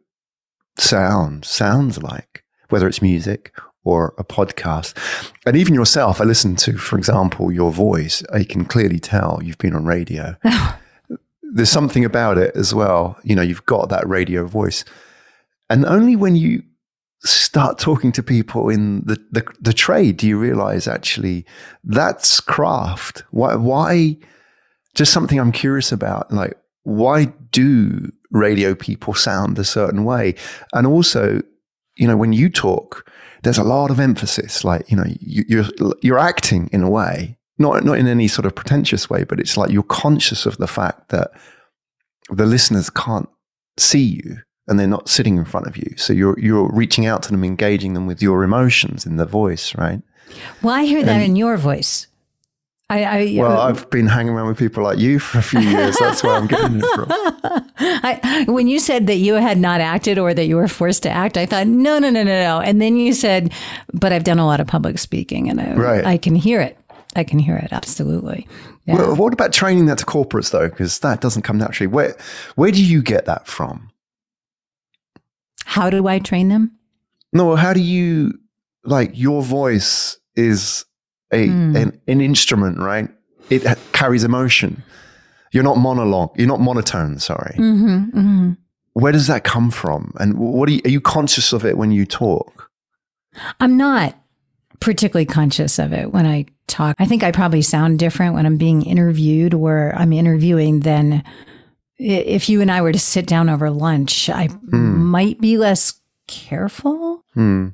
sound 0.79 1.45
sounds 1.45 2.03
like, 2.03 2.45
whether 2.69 2.87
it's 2.87 3.03
music 3.03 3.53
or 3.85 4.15
a 4.19 4.25
podcast, 4.25 4.97
and 5.47 5.57
even 5.57 5.75
yourself. 5.75 6.21
I 6.21 6.25
listen 6.25 6.57
to, 6.57 6.77
for 6.77 6.97
example, 6.97 7.53
your 7.53 7.71
voice. 7.71 8.23
I 8.33 8.45
can 8.45 8.65
clearly 8.65 8.99
tell 8.99 9.41
you've 9.43 9.59
been 9.59 9.75
on 9.75 9.85
radio. 9.85 10.37
There's 11.43 11.71
something 11.71 12.05
about 12.05 12.39
it 12.39 12.57
as 12.57 12.75
well. 12.75 13.19
You 13.23 13.37
know, 13.37 13.43
you've 13.43 13.67
got 13.67 13.91
that 13.91 14.09
radio 14.09 14.47
voice, 14.47 14.85
and 15.69 15.85
only 15.85 16.17
when 16.17 16.37
you 16.37 16.63
start 17.25 17.79
talking 17.79 18.13
to 18.13 18.23
people 18.23 18.69
in 18.69 19.03
the, 19.05 19.17
the, 19.31 19.47
the 19.61 19.73
trade, 19.73 20.19
do 20.19 20.27
you 20.27 20.39
realize 20.39 20.87
actually 20.87 21.47
that's 21.83 22.41
craft? 22.41 23.25
Why, 23.31 23.55
why, 23.55 24.17
just 24.95 25.13
something 25.13 25.41
I'm 25.41 25.53
curious 25.53 25.91
about, 25.91 26.31
like, 26.31 26.55
why 26.83 27.27
do 27.51 28.13
radio 28.35 28.75
people 28.75 29.15
sound 29.15 29.59
a 29.59 29.65
certain 29.65 30.05
way? 30.05 30.35
And 30.75 30.87
also, 30.87 31.41
you 31.97 32.07
know, 32.07 32.17
when 32.17 32.33
you 32.33 32.51
talk, 32.51 33.11
there's 33.43 33.59
a 33.59 33.65
lot 33.65 33.91
of 33.91 34.01
emphasis, 34.01 34.65
like, 34.65 34.91
you 34.91 34.97
know, 34.97 35.05
you, 35.21 35.45
you're, 35.49 35.95
you're 36.03 36.19
acting 36.19 36.69
in 36.73 36.83
a 36.83 36.91
way, 36.91 37.39
not, 37.59 37.85
not 37.85 37.99
in 37.99 38.07
any 38.07 38.29
sort 38.29 38.47
of 38.47 38.55
pretentious 38.55 39.09
way, 39.09 39.25
but 39.25 39.41
it's 39.41 39.57
like 39.57 39.71
you're 39.71 39.83
conscious 39.83 40.45
of 40.45 40.57
the 40.59 40.67
fact 40.67 41.09
that 41.11 41.31
the 42.31 42.47
listeners 42.47 42.91
can't 42.91 43.29
see 43.79 44.03
you 44.03 44.39
and 44.67 44.79
they're 44.79 44.87
not 44.87 45.09
sitting 45.09 45.37
in 45.37 45.45
front 45.45 45.67
of 45.67 45.77
you. 45.77 45.95
So 45.97 46.13
you're 46.13 46.39
you're 46.39 46.71
reaching 46.73 47.07
out 47.07 47.23
to 47.25 47.31
them, 47.31 47.45
engaging 47.45 47.95
them 47.95 48.07
with 48.07 48.23
your 48.23 48.43
emotions 48.43 49.05
in 49.05 49.17
the 49.17 49.27
voice, 49.27 49.75
right? 49.77 50.01
well, 50.63 50.75
I 50.75 50.85
hear 50.85 51.05
that 51.05 51.23
in 51.23 51.37
your 51.37 51.57
voice. 51.57 52.07
I, 52.91 53.05
I 53.05 53.35
Well, 53.39 53.61
I've 53.61 53.89
been 53.89 54.07
hanging 54.07 54.35
around 54.35 54.49
with 54.49 54.59
people 54.59 54.83
like 54.83 54.99
you 54.99 55.19
for 55.19 55.39
a 55.39 55.43
few 55.43 55.61
years. 55.61 55.97
That's 55.99 56.23
where 56.23 56.35
I'm 56.35 56.47
getting 56.47 56.81
it 56.83 56.87
from. 56.95 57.07
I, 57.79 58.45
when 58.47 58.69
you 58.69 58.79
said 58.79 59.07
that 59.07 59.17
you 59.17 59.35
had 59.35 59.59
not 59.59 59.81
acted 59.81 60.19
or 60.19 60.35
that 60.35 60.45
you 60.45 60.57
were 60.57 60.69
forced 60.69 61.03
to 61.05 61.11
act, 61.11 61.39
I 61.39 61.47
thought, 61.47 61.67
no, 61.67 61.99
no, 61.99 62.11
no, 62.11 62.23
no, 62.23 62.43
no. 62.43 62.61
And 62.61 62.83
then 62.83 62.97
you 62.97 63.15
said, 63.15 63.53
but 63.95 64.13
I've 64.13 64.25
done 64.25 64.39
a 64.39 64.47
lot 64.47 64.61
of 64.61 64.67
public 64.67 64.99
speaking 64.99 65.49
and 65.49 65.61
I, 65.61 65.73
Right. 65.75 66.05
I 66.05 66.19
can 66.19 66.35
hear 66.35 66.61
it. 66.61 66.79
I 67.17 67.25
can 67.25 67.39
hear 67.39 67.57
it. 67.57 67.69
Absolutely. 67.73 68.47
Yeah. 68.85 68.97
Well, 68.97 69.17
what 69.17 69.33
about 69.33 69.53
training 69.53 69.87
that 69.87 69.99
to 69.99 70.05
corporates 70.05 70.51
though? 70.51 70.69
Because 70.69 70.99
that 70.99 71.21
doesn't 71.23 71.43
come 71.43 71.57
naturally. 71.57 71.87
Where 71.87 72.15
where 72.57 72.71
do 72.71 72.85
you 72.85 73.03
get 73.03 73.25
that 73.25 73.47
from? 73.47 73.91
How 75.65 75.89
do 75.91 76.07
I 76.07 76.19
train 76.19 76.49
them? 76.49 76.73
No, 77.33 77.57
how 77.57 77.73
do 77.73 77.81
you 77.81 78.39
like 78.85 79.13
your 79.15 79.43
voice 79.43 80.19
is 80.37 80.85
a 81.35 81.47
Hmm. 81.47 81.77
an, 81.77 82.01
an 82.09 82.21
instrument, 82.21 82.79
right? 82.79 83.09
It 83.51 83.63
carries 83.93 84.25
emotion. 84.25 84.83
You're 85.53 85.65
not 85.65 85.77
monologue. 85.77 86.31
You're 86.37 86.49
not 86.49 86.61
monotone. 86.61 87.19
Sorry. 87.19 87.55
Mm-hmm, 87.59 88.19
mm-hmm. 88.19 88.53
Where 88.95 89.13
does 89.13 89.27
that 89.27 89.45
come 89.45 89.71
from? 89.71 90.13
And 90.19 90.39
what 90.39 90.69
are 90.69 90.73
you, 90.73 90.81
are 90.85 90.91
you 90.91 91.01
conscious 91.01 91.53
of 91.53 91.65
it 91.65 91.77
when 91.77 91.91
you 91.93 92.07
talk? 92.07 92.71
I'm 93.61 93.77
not 93.77 94.17
particularly 94.81 95.27
conscious 95.27 95.79
of 95.79 95.93
it 95.93 96.13
when 96.13 96.27
I 96.27 96.47
talk. 96.67 96.97
I 96.99 97.07
think 97.07 97.23
I 97.23 97.31
probably 97.33 97.63
sound 97.63 97.99
different 97.99 98.35
when 98.35 98.47
I'm 98.47 98.57
being 98.57 98.83
interviewed 98.83 99.55
or 99.55 99.93
I'm 99.97 100.13
interviewing 100.13 100.81
than 100.81 101.23
if 101.99 102.49
you 102.49 102.61
and 102.61 102.71
I 102.71 102.81
were 102.83 102.93
to 102.93 102.99
sit 102.99 103.27
down 103.27 103.49
over 103.49 103.71
lunch. 103.71 104.31
I 104.31 104.49
might 104.63 105.41
be 105.41 105.59
less 105.59 106.01
careful. 106.27 107.25
Hmm. 107.35 107.69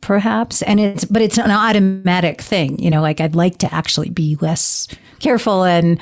Perhaps 0.00 0.62
and 0.62 0.80
it's 0.80 1.04
but 1.04 1.22
it's 1.22 1.38
an 1.38 1.50
automatic 1.50 2.40
thing 2.40 2.78
you 2.78 2.90
know 2.90 3.00
like 3.02 3.20
i'd 3.20 3.34
like 3.34 3.58
to 3.58 3.72
actually 3.74 4.10
be 4.10 4.36
less 4.40 4.88
careful 5.20 5.64
and 5.64 5.98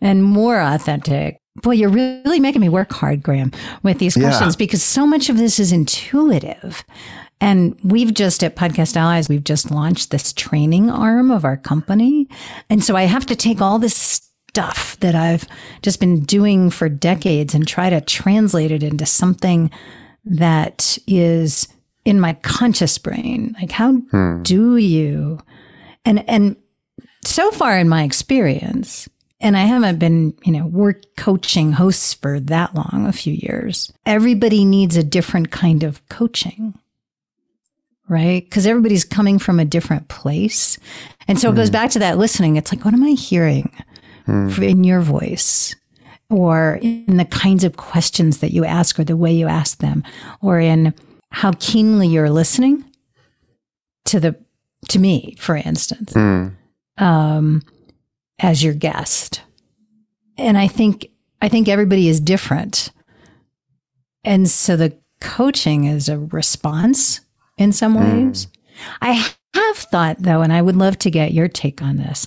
and 0.00 0.22
more 0.22 0.60
authentic. 0.60 1.40
Boy 1.62 1.72
you're 1.72 1.88
really 1.90 2.38
making 2.38 2.60
me 2.60 2.68
work 2.68 2.92
hard 2.92 3.20
graham 3.22 3.50
with 3.82 3.98
these 3.98 4.16
Yeah. 4.16 4.24
questions 4.28 4.54
because 4.54 4.82
so 4.82 5.06
much 5.06 5.28
of 5.28 5.38
this 5.38 5.58
is 5.58 5.72
intuitive. 5.72 6.84
And 7.40 7.76
we've 7.82 8.14
just 8.14 8.44
at 8.44 8.54
podcast 8.56 8.96
allies 8.96 9.28
we've 9.28 9.42
just 9.44 9.70
launched 9.70 10.10
this 10.10 10.32
training 10.32 10.88
arm 10.90 11.30
of 11.32 11.44
our 11.44 11.56
company. 11.56 12.28
And 12.70 12.84
so 12.84 12.94
i 12.96 13.02
have 13.04 13.26
to 13.26 13.34
take 13.36 13.60
all 13.60 13.78
this 13.80 14.20
stuff 14.50 14.96
that 15.00 15.14
i've 15.14 15.46
just 15.82 15.98
been 16.00 16.20
doing 16.20 16.70
for 16.70 16.88
decades 16.88 17.54
and 17.54 17.66
try 17.66 17.90
to 17.90 18.00
translate 18.00 18.70
it 18.70 18.82
into 18.82 19.04
something 19.06 19.70
that 20.24 20.96
is 21.06 21.68
in 22.08 22.20
my 22.20 22.32
conscious 22.34 22.96
brain. 22.98 23.54
Like 23.60 23.70
how 23.70 23.92
hmm. 23.92 24.42
do 24.42 24.76
you? 24.76 25.40
And 26.04 26.28
and 26.28 26.56
so 27.24 27.50
far 27.50 27.78
in 27.78 27.88
my 27.88 28.04
experience 28.04 29.08
and 29.40 29.56
i 29.56 29.62
haven't 29.62 29.98
been 29.98 30.32
you 30.44 30.52
know 30.52 30.66
work 30.66 31.02
coaching 31.16 31.72
hosts 31.72 32.14
for 32.14 32.38
that 32.38 32.74
long 32.74 33.06
a 33.06 33.12
few 33.12 33.32
years 33.32 33.92
everybody 34.06 34.64
needs 34.64 34.96
a 34.96 35.02
different 35.02 35.50
kind 35.50 35.82
of 35.82 36.06
coaching 36.08 36.74
right? 38.08 38.44
Because 38.44 38.66
everybody's 38.66 39.04
coming 39.04 39.38
from 39.38 39.60
a 39.60 39.64
different 39.64 40.08
place. 40.08 40.78
And 41.28 41.38
so 41.38 41.50
it 41.50 41.56
goes 41.56 41.68
hmm. 41.68 41.74
back 41.74 41.90
to 41.90 41.98
that 42.00 42.18
listening. 42.18 42.56
It's 42.56 42.72
like 42.72 42.84
what 42.84 42.94
am 42.94 43.04
i 43.04 43.10
hearing 43.10 43.70
hmm. 44.26 44.48
f- 44.48 44.58
in 44.58 44.84
your 44.84 45.00
voice? 45.00 45.76
Or 46.30 46.78
in 46.82 47.16
the 47.16 47.24
kinds 47.24 47.64
of 47.64 47.78
questions 47.78 48.38
that 48.38 48.52
you 48.52 48.64
ask 48.64 48.98
or 48.98 49.04
the 49.04 49.16
way 49.16 49.32
you 49.32 49.46
ask 49.46 49.78
them? 49.78 50.04
Or 50.42 50.60
in 50.60 50.92
how 51.30 51.52
keenly 51.58 52.08
you're 52.08 52.30
listening 52.30 52.84
to 54.06 54.18
the 54.20 54.36
to 54.88 54.98
me 54.98 55.34
for 55.38 55.56
instance 55.56 56.12
Hmm. 56.12 56.48
um, 56.98 57.62
as 58.38 58.62
your 58.62 58.74
guest 58.74 59.42
and 60.36 60.56
i 60.56 60.66
think 60.68 61.08
i 61.42 61.48
think 61.48 61.68
everybody 61.68 62.08
is 62.08 62.20
different 62.20 62.90
and 64.24 64.48
so 64.48 64.76
the 64.76 64.96
coaching 65.20 65.84
is 65.84 66.08
a 66.08 66.18
response 66.18 67.20
in 67.56 67.72
some 67.72 67.94
ways 67.94 68.46
i 69.02 69.28
have 69.54 69.76
thought, 69.76 70.16
though, 70.20 70.42
and 70.42 70.52
I 70.52 70.62
would 70.62 70.76
love 70.76 70.98
to 71.00 71.10
get 71.10 71.32
your 71.32 71.48
take 71.48 71.80
on 71.82 71.96
this. 71.96 72.26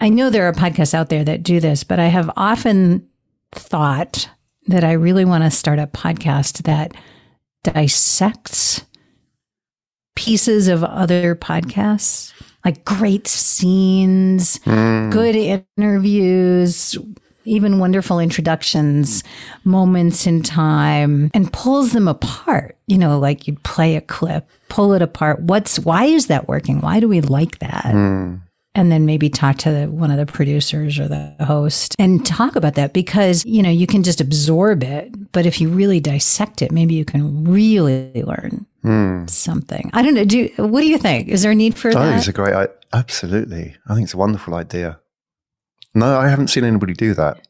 I 0.00 0.08
know 0.08 0.30
there 0.30 0.46
are 0.48 0.52
podcasts 0.52 0.94
out 0.94 1.08
there 1.10 1.24
that 1.24 1.42
do 1.42 1.58
this, 1.60 1.82
but 1.84 1.98
I 1.98 2.06
have 2.06 2.30
often 2.36 3.06
thought 3.52 4.30
that 4.68 4.84
I 4.84 4.92
really 4.92 5.24
want 5.24 5.42
to 5.44 5.50
start 5.50 5.78
a 5.80 5.88
podcast 5.88 6.62
that 6.62 6.92
dissects 7.64 8.84
pieces 10.16 10.68
of 10.68 10.82
other 10.82 11.34
podcasts, 11.36 12.32
like 12.64 12.84
great 12.84 13.26
scenes, 13.28 14.58
Mm. 14.66 15.12
good 15.12 15.36
interviews, 15.36 16.96
even 17.44 17.78
wonderful 17.78 18.18
introductions, 18.20 19.22
moments 19.64 20.26
in 20.26 20.42
time, 20.42 21.30
and 21.34 21.52
pulls 21.52 21.92
them 21.92 22.08
apart. 22.08 22.76
You 22.88 22.98
know, 22.98 23.18
like 23.18 23.46
you 23.46 23.54
play 23.62 23.96
a 23.96 24.00
clip, 24.00 24.48
pull 24.68 24.92
it 24.92 25.02
apart. 25.02 25.40
What's 25.42 25.78
why 25.78 26.04
is 26.06 26.26
that 26.26 26.48
working? 26.48 26.80
Why 26.80 27.00
do 27.00 27.08
we 27.08 27.20
like 27.20 27.60
that? 27.60 27.84
Mm. 27.94 28.40
And 28.74 28.92
then 28.92 29.06
maybe 29.06 29.28
talk 29.28 29.56
to 29.58 29.70
the, 29.72 29.86
one 29.86 30.10
of 30.10 30.18
the 30.18 30.26
producers 30.26 30.98
or 30.98 31.08
the 31.08 31.34
host 31.40 31.96
and 31.98 32.24
talk 32.24 32.54
about 32.56 32.74
that 32.74 32.92
because 32.92 33.44
you 33.44 33.62
know 33.62 33.70
you 33.70 33.86
can 33.86 34.02
just 34.02 34.20
absorb 34.20 34.82
it 34.82 35.32
but 35.32 35.46
if 35.46 35.60
you 35.60 35.68
really 35.68 36.00
dissect 36.00 36.62
it 36.62 36.70
maybe 36.70 36.94
you 36.94 37.04
can 37.04 37.44
really 37.44 38.22
learn 38.24 38.66
Mm. 38.84 39.28
something 39.28 39.90
i 39.92 40.02
don't 40.02 40.14
know 40.14 40.24
do 40.24 40.38
you, 40.38 40.48
what 40.64 40.82
do 40.82 40.86
you 40.86 40.98
think 40.98 41.26
is 41.28 41.42
there 41.42 41.50
a 41.50 41.54
need 41.54 41.74
for 41.76 41.90
think 41.90 42.00
that 42.00 42.16
it's 42.18 42.28
a 42.28 42.32
great, 42.32 42.54
I, 42.54 42.68
absolutely. 42.92 43.76
I 43.88 43.94
think 43.94 44.04
it's 44.04 44.14
a 44.14 44.18
wonderful 44.18 44.54
idea. 44.54 45.00
No, 45.94 46.18
I 46.18 46.28
haven't 46.28 46.48
seen 46.48 46.64
anybody 46.64 46.92
do 46.92 47.14
that. 47.14 47.46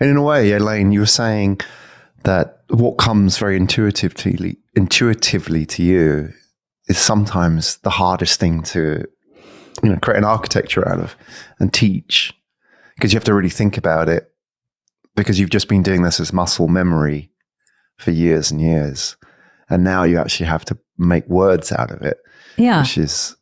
And 0.00 0.10
in 0.10 0.16
a 0.16 0.22
way, 0.22 0.52
Elaine, 0.52 0.92
you 0.92 1.00
were 1.00 1.06
saying 1.06 1.60
that 2.24 2.62
what 2.68 2.98
comes 2.98 3.38
very 3.38 3.56
intuitively, 3.56 4.58
intuitively 4.74 5.66
to 5.66 5.82
you 5.82 6.32
is 6.88 6.98
sometimes 6.98 7.78
the 7.78 7.90
hardest 7.90 8.38
thing 8.38 8.62
to, 8.62 9.04
you 9.82 9.90
know, 9.90 9.98
create 9.98 10.18
an 10.18 10.24
architecture 10.24 10.86
out 10.88 11.00
of 11.00 11.16
and 11.58 11.72
teach 11.72 12.32
because 12.94 13.12
you 13.12 13.16
have 13.16 13.24
to 13.24 13.34
really 13.34 13.48
think 13.48 13.76
about 13.76 14.08
it 14.08 14.32
because 15.16 15.38
you've 15.38 15.50
just 15.50 15.68
been 15.68 15.82
doing 15.82 16.02
this 16.02 16.20
as 16.20 16.32
muscle 16.32 16.68
memory 16.68 17.30
for 17.96 18.10
years 18.10 18.50
and 18.50 18.60
years. 18.60 19.16
And 19.70 19.84
now 19.84 20.04
you 20.04 20.18
actually 20.18 20.46
have 20.46 20.64
to 20.66 20.78
make 20.96 21.26
words 21.28 21.70
out 21.72 21.90
of 21.90 22.02
it 22.02 22.18
yeah 22.56 22.80
which 22.80 22.98
is 22.98 23.36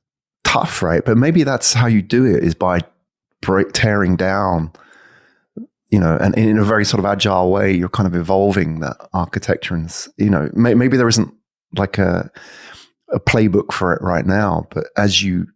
tough, 0.47 0.83
right? 0.83 1.05
But 1.05 1.17
maybe 1.17 1.43
that's 1.43 1.75
how 1.75 1.87
you 1.87 2.01
do 2.01 2.25
it 2.25 2.43
is 2.45 2.55
by 2.55 2.81
break, 3.43 3.73
tearing 3.73 4.17
down, 4.17 4.73
you 5.91 5.99
know, 5.99 6.17
and 6.21 6.37
in 6.39 6.57
a 6.57 6.65
very 6.65 6.85
sort 6.85 7.01
of 7.01 7.05
agile 7.05 7.51
way, 7.51 7.73
you're 7.73 7.89
kind 7.89 8.07
of 8.07 8.15
evolving 8.15 8.81
that 8.81 8.97
architecture. 9.13 9.75
And, 9.75 9.93
you 10.17 10.31
know, 10.31 10.49
may, 10.55 10.75
maybe 10.75 10.97
there 10.97 11.09
isn't 11.09 11.33
like 11.77 11.99
a, 11.99 12.31
a 13.13 13.21
playbook 13.21 13.73
for 13.73 13.93
it 13.93 14.01
right 14.03 14.25
now, 14.25 14.67
but 14.71 14.87
as 14.97 15.23
you 15.23 15.47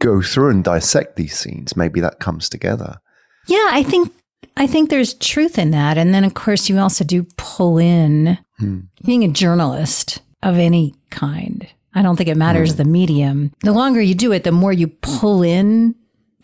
go 0.00 0.22
through 0.22 0.50
and 0.50 0.62
dissect 0.64 1.16
these 1.16 1.36
scenes, 1.38 1.76
maybe 1.76 2.00
that 2.00 2.20
comes 2.20 2.48
together. 2.48 2.98
yeah 3.46 3.68
i 3.70 3.82
think 3.82 4.12
i 4.56 4.66
think 4.66 4.90
there's 4.90 5.14
truth 5.14 5.58
in 5.58 5.70
that. 5.72 5.96
And 5.98 6.12
then 6.14 6.24
of 6.24 6.34
course 6.34 6.68
you 6.68 6.78
also 6.78 7.04
do 7.04 7.26
pull 7.36 7.78
in 7.78 8.38
Hmm. 8.58 8.80
being 9.04 9.22
a 9.24 9.28
journalist 9.28 10.20
of 10.42 10.58
any 10.58 10.94
kind. 11.10 11.66
I 11.94 12.02
don't 12.02 12.16
think 12.16 12.28
it 12.28 12.36
matters 12.36 12.74
the 12.74 12.84
medium. 12.84 13.52
The 13.62 13.72
longer 13.72 14.00
you 14.00 14.14
do 14.14 14.32
it 14.32 14.42
the 14.44 14.52
more 14.52 14.72
you 14.72 14.88
pull 14.88 15.42
in 15.42 15.94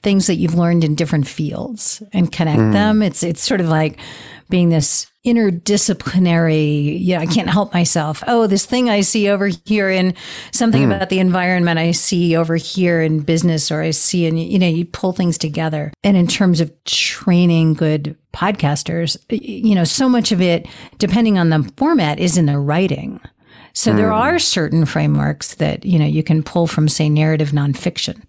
things 0.02 0.26
that 0.26 0.36
you've 0.36 0.54
learned 0.54 0.84
in 0.84 0.94
different 0.94 1.26
fields 1.26 2.02
and 2.12 2.30
connect 2.30 2.72
them. 2.72 3.02
It's 3.02 3.22
it's 3.22 3.42
sort 3.42 3.60
of 3.60 3.68
like 3.68 3.98
being 4.48 4.68
this 4.68 5.10
interdisciplinary 5.24 6.98
yeah 7.00 7.18
i 7.18 7.26
can't 7.26 7.48
help 7.48 7.72
myself. 7.72 8.22
Oh 8.26 8.46
this 8.46 8.66
thing 8.66 8.90
i 8.90 9.00
see 9.00 9.28
over 9.28 9.48
here 9.64 9.88
in 9.88 10.14
something 10.50 10.82
hmm. 10.82 10.92
about 10.92 11.08
the 11.08 11.18
environment 11.18 11.78
i 11.78 11.92
see 11.92 12.36
over 12.36 12.56
here 12.56 13.00
in 13.00 13.20
business 13.20 13.70
or 13.70 13.80
i 13.80 13.90
see 13.90 14.26
and 14.26 14.38
you 14.38 14.58
know 14.58 14.68
you 14.68 14.84
pull 14.84 15.12
things 15.12 15.38
together. 15.38 15.92
And 16.02 16.16
in 16.16 16.26
terms 16.26 16.60
of 16.60 16.72
training 16.84 17.74
good 17.74 18.16
podcasters 18.32 19.16
you 19.30 19.74
know 19.74 19.84
so 19.84 20.08
much 20.08 20.30
of 20.30 20.40
it 20.40 20.66
depending 20.98 21.38
on 21.38 21.50
the 21.50 21.72
format 21.76 22.18
is 22.18 22.36
in 22.36 22.46
the 22.46 22.58
writing. 22.58 23.20
So 23.72 23.92
there 23.92 24.08
hmm. 24.08 24.14
are 24.14 24.38
certain 24.38 24.84
frameworks 24.84 25.54
that 25.56 25.84
you 25.84 25.98
know 25.98 26.06
you 26.06 26.22
can 26.22 26.42
pull 26.42 26.66
from 26.66 26.88
say 26.88 27.08
narrative 27.08 27.50
nonfiction 27.50 28.22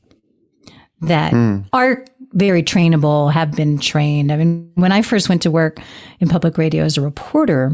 that 1.02 1.32
hmm. 1.32 1.60
are 1.74 2.06
very 2.36 2.62
trainable, 2.62 3.32
have 3.32 3.54
been 3.54 3.80
trained. 3.80 4.32
I 4.32 4.38
mean, 4.38 4.72
when 4.76 4.92
I 4.92 5.02
first 5.02 5.30
went 5.30 5.42
to 5.44 5.52
work 5.52 5.80
in 6.20 6.28
public 6.28 6.58
radio 6.58 6.84
as 6.84 6.98
a 6.98 7.02
reporter 7.02 7.72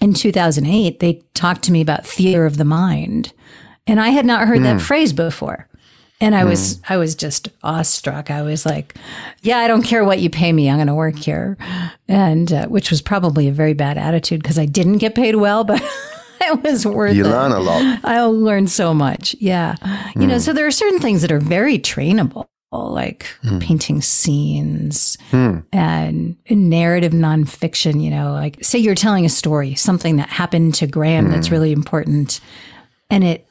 in 0.00 0.12
2008, 0.12 1.00
they 1.00 1.22
talked 1.34 1.62
to 1.64 1.72
me 1.72 1.80
about 1.80 2.06
theater 2.06 2.44
of 2.44 2.58
the 2.58 2.64
mind. 2.64 3.32
And 3.86 3.98
I 3.98 4.10
had 4.10 4.26
not 4.26 4.46
heard 4.46 4.62
that 4.62 4.74
hmm. 4.74 4.78
phrase 4.78 5.12
before. 5.12 5.68
And 6.20 6.36
I 6.36 6.44
was 6.44 6.76
hmm. 6.76 6.92
I 6.92 6.98
was 6.98 7.16
just 7.16 7.48
awestruck. 7.64 8.30
I 8.30 8.42
was 8.42 8.64
like, 8.64 8.94
"Yeah, 9.40 9.58
I 9.58 9.66
don't 9.66 9.82
care 9.82 10.04
what 10.04 10.20
you 10.20 10.30
pay 10.30 10.52
me. 10.52 10.70
I'm 10.70 10.76
going 10.76 10.86
to 10.86 10.94
work 10.94 11.18
here," 11.18 11.58
and 12.06 12.52
uh, 12.52 12.66
which 12.68 12.90
was 12.90 13.02
probably 13.02 13.48
a 13.48 13.52
very 13.52 13.72
bad 13.72 13.98
attitude 13.98 14.40
because 14.40 14.56
I 14.56 14.66
didn't 14.66 14.98
get 14.98 15.16
paid 15.16 15.34
well, 15.34 15.64
but 15.64 15.82
it 16.40 16.62
was 16.62 16.86
worth 16.86 17.16
You 17.16 17.24
it. 17.24 17.28
learn 17.28 17.50
a 17.50 17.58
lot. 17.58 18.04
I 18.04 18.20
learned 18.20 18.70
so 18.70 18.94
much. 18.94 19.34
Yeah. 19.40 19.74
You 20.14 20.28
know, 20.28 20.34
hmm. 20.34 20.40
so 20.40 20.52
there 20.52 20.66
are 20.66 20.70
certain 20.70 21.00
things 21.00 21.22
that 21.22 21.32
are 21.32 21.40
very 21.40 21.76
trainable, 21.76 22.46
like 22.72 23.26
hmm. 23.42 23.58
painting 23.58 24.00
scenes 24.00 25.18
hmm. 25.30 25.58
and 25.72 26.36
narrative 26.48 27.12
nonfiction, 27.12 28.02
you 28.02 28.10
know, 28.10 28.32
like 28.32 28.62
say 28.64 28.78
you're 28.78 28.94
telling 28.94 29.24
a 29.24 29.28
story, 29.28 29.74
something 29.74 30.16
that 30.16 30.28
happened 30.28 30.74
to 30.76 30.86
Graham 30.86 31.30
that's 31.30 31.48
hmm. 31.48 31.54
really 31.54 31.72
important. 31.72 32.40
And 33.10 33.24
it, 33.24 33.46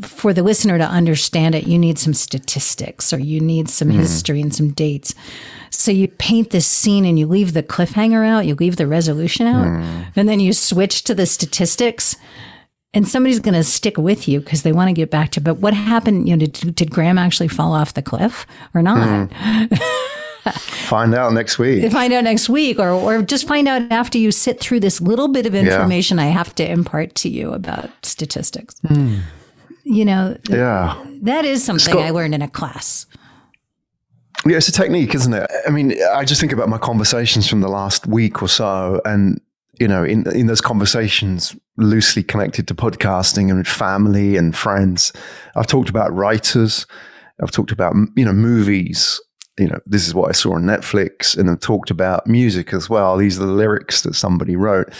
for 0.00 0.32
the 0.32 0.42
listener 0.42 0.78
to 0.78 0.84
understand 0.84 1.54
it, 1.54 1.66
you 1.66 1.78
need 1.78 1.98
some 1.98 2.14
statistics 2.14 3.12
or 3.12 3.18
you 3.18 3.40
need 3.40 3.68
some 3.68 3.90
history 3.90 4.40
and 4.40 4.54
some 4.54 4.70
dates. 4.70 5.14
So 5.68 5.90
you 5.90 6.08
paint 6.08 6.48
this 6.48 6.66
scene 6.66 7.04
and 7.04 7.18
you 7.18 7.26
leave 7.26 7.52
the 7.52 7.62
cliffhanger 7.62 8.26
out, 8.26 8.46
you 8.46 8.54
leave 8.54 8.76
the 8.76 8.86
resolution 8.86 9.46
out, 9.46 9.66
and 10.16 10.28
then 10.28 10.40
you 10.40 10.54
switch 10.54 11.04
to 11.04 11.14
the 11.14 11.26
statistics 11.26 12.16
and 12.94 13.08
somebody's 13.08 13.40
going 13.40 13.54
to 13.54 13.64
stick 13.64 13.96
with 13.96 14.28
you 14.28 14.40
because 14.40 14.62
they 14.62 14.72
want 14.72 14.88
to 14.88 14.92
get 14.92 15.10
back 15.10 15.30
to 15.30 15.40
but 15.40 15.54
what 15.56 15.74
happened 15.74 16.28
you 16.28 16.36
know 16.36 16.46
did, 16.46 16.74
did 16.74 16.90
graham 16.90 17.18
actually 17.18 17.48
fall 17.48 17.72
off 17.72 17.94
the 17.94 18.02
cliff 18.02 18.46
or 18.74 18.82
not? 18.82 19.30
Hmm. 19.30 19.74
Find 20.50 21.14
out 21.14 21.32
next 21.32 21.58
week. 21.60 21.90
find 21.92 22.12
out 22.12 22.24
next 22.24 22.48
week 22.48 22.78
or, 22.80 22.88
or 22.90 23.22
just 23.22 23.46
find 23.46 23.68
out 23.68 23.82
after 23.92 24.18
you 24.18 24.32
sit 24.32 24.58
through 24.58 24.80
this 24.80 25.00
little 25.00 25.28
bit 25.28 25.46
of 25.46 25.54
information 25.54 26.18
i 26.18 26.26
have 26.26 26.52
to 26.56 26.68
impart 26.68 27.14
to 27.14 27.28
you 27.28 27.52
about 27.52 27.88
statistics. 28.04 28.74
Hmm. 28.86 29.18
You 29.84 30.04
know 30.04 30.36
Yeah. 30.50 31.00
that 31.22 31.44
is 31.44 31.62
something 31.64 31.96
i 31.96 32.10
learned 32.10 32.34
in 32.34 32.42
a 32.42 32.48
class. 32.48 33.06
Yeah, 34.44 34.56
it's 34.56 34.66
a 34.66 34.72
technique, 34.72 35.14
isn't 35.14 35.32
it? 35.32 35.48
I 35.68 35.70
mean, 35.70 35.94
I 36.12 36.24
just 36.24 36.40
think 36.40 36.52
about 36.52 36.68
my 36.68 36.78
conversations 36.78 37.48
from 37.48 37.60
the 37.60 37.68
last 37.68 38.08
week 38.08 38.42
or 38.42 38.48
so, 38.48 39.00
and 39.04 39.40
you 39.82 39.88
know, 39.88 40.04
in 40.04 40.24
in 40.30 40.46
those 40.46 40.60
conversations 40.60 41.56
loosely 41.76 42.22
connected 42.22 42.68
to 42.68 42.74
podcasting 42.74 43.50
and 43.50 43.66
family 43.66 44.36
and 44.36 44.56
friends, 44.56 45.12
I've 45.56 45.66
talked 45.66 45.88
about 45.88 46.14
writers, 46.14 46.86
I've 47.42 47.50
talked 47.50 47.72
about 47.72 47.92
you 48.14 48.24
know 48.24 48.32
movies. 48.32 49.20
You 49.58 49.66
know, 49.66 49.80
this 49.84 50.06
is 50.06 50.14
what 50.14 50.28
I 50.28 50.32
saw 50.32 50.54
on 50.54 50.62
Netflix, 50.62 51.36
and 51.36 51.50
I've 51.50 51.58
talked 51.58 51.90
about 51.90 52.28
music 52.28 52.72
as 52.72 52.88
well. 52.88 53.16
These 53.16 53.40
are 53.40 53.44
the 53.44 53.52
lyrics 53.52 54.02
that 54.02 54.14
somebody 54.14 54.54
wrote, 54.54 54.92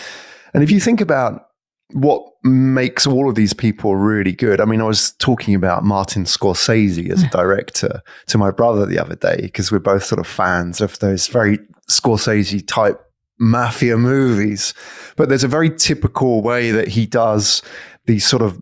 and 0.52 0.64
if 0.64 0.70
you 0.72 0.80
think 0.80 1.00
about 1.00 1.46
what 1.92 2.24
makes 2.42 3.06
all 3.06 3.28
of 3.28 3.34
these 3.36 3.52
people 3.52 3.94
really 3.94 4.32
good. 4.32 4.62
I 4.62 4.64
mean, 4.64 4.80
I 4.80 4.84
was 4.84 5.12
talking 5.18 5.54
about 5.54 5.84
Martin 5.84 6.24
Scorsese 6.24 7.10
as 7.10 7.22
a 7.22 7.28
director 7.30 8.00
to 8.28 8.38
my 8.38 8.50
brother 8.50 8.86
the 8.86 8.98
other 8.98 9.14
day 9.14 9.42
because 9.42 9.70
we're 9.70 9.78
both 9.78 10.02
sort 10.02 10.18
of 10.18 10.26
fans 10.26 10.80
of 10.80 10.98
those 11.00 11.28
very 11.28 11.58
Scorsese 11.90 12.66
type 12.66 12.98
mafia 13.38 13.96
movies. 13.96 14.74
But 15.16 15.28
there's 15.28 15.44
a 15.44 15.48
very 15.48 15.70
typical 15.70 16.42
way 16.42 16.70
that 16.70 16.88
he 16.88 17.06
does 17.06 17.62
these 18.06 18.26
sort 18.26 18.42
of 18.42 18.58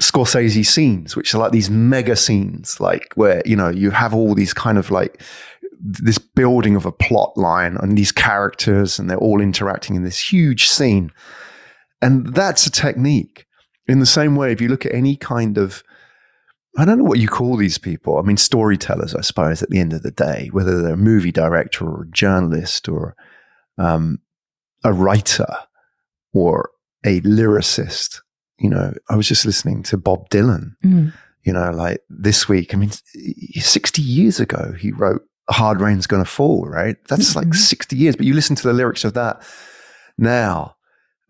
Scorsese 0.00 0.66
scenes, 0.66 1.14
which 1.14 1.34
are 1.34 1.38
like 1.38 1.52
these 1.52 1.70
mega 1.70 2.16
scenes, 2.16 2.80
like 2.80 3.12
where, 3.14 3.42
you 3.44 3.54
know, 3.54 3.68
you 3.68 3.90
have 3.90 4.12
all 4.12 4.34
these 4.34 4.52
kind 4.52 4.78
of 4.78 4.90
like 4.90 5.22
this 5.80 6.18
building 6.18 6.76
of 6.76 6.86
a 6.86 6.92
plot 6.92 7.36
line 7.36 7.76
and 7.76 7.96
these 7.96 8.12
characters 8.12 8.98
and 8.98 9.08
they're 9.08 9.18
all 9.18 9.40
interacting 9.40 9.96
in 9.96 10.02
this 10.02 10.18
huge 10.18 10.68
scene. 10.68 11.12
And 12.02 12.34
that's 12.34 12.66
a 12.66 12.70
technique. 12.70 13.46
In 13.86 14.00
the 14.00 14.06
same 14.06 14.34
way, 14.34 14.50
if 14.50 14.60
you 14.60 14.68
look 14.68 14.86
at 14.86 14.94
any 14.94 15.16
kind 15.16 15.58
of, 15.58 15.82
I 16.76 16.84
don't 16.84 16.98
know 16.98 17.04
what 17.04 17.20
you 17.20 17.28
call 17.28 17.56
these 17.56 17.78
people. 17.78 18.18
I 18.18 18.22
mean, 18.22 18.36
storytellers, 18.36 19.14
I 19.14 19.20
suppose, 19.20 19.62
at 19.62 19.70
the 19.70 19.78
end 19.78 19.92
of 19.92 20.02
the 20.02 20.10
day, 20.10 20.48
whether 20.52 20.82
they're 20.82 20.94
a 20.94 20.96
movie 20.96 21.32
director 21.32 21.86
or 21.86 22.02
a 22.02 22.10
journalist 22.10 22.88
or 22.88 23.14
um, 23.78 24.18
a 24.84 24.92
writer 24.92 25.46
or 26.32 26.70
a 27.04 27.20
lyricist. 27.22 28.20
You 28.58 28.70
know, 28.70 28.92
I 29.10 29.16
was 29.16 29.28
just 29.28 29.44
listening 29.46 29.82
to 29.84 29.96
Bob 29.96 30.28
Dylan, 30.30 30.72
Mm. 30.84 31.12
you 31.42 31.52
know, 31.52 31.70
like 31.70 32.00
this 32.08 32.48
week. 32.48 32.72
I 32.74 32.76
mean, 32.78 32.90
60 33.54 34.00
years 34.02 34.40
ago, 34.40 34.72
he 34.78 34.92
wrote 34.92 35.22
Hard 35.50 35.80
Rain's 35.80 36.06
Gonna 36.06 36.24
Fall, 36.24 36.66
right? 36.68 36.96
That's 37.08 37.34
like 37.36 37.48
Mhm. 37.48 37.56
60 37.56 37.96
years. 37.96 38.16
But 38.16 38.26
you 38.26 38.34
listen 38.34 38.56
to 38.56 38.62
the 38.68 38.72
lyrics 38.72 39.04
of 39.04 39.14
that 39.14 39.42
now, 40.16 40.76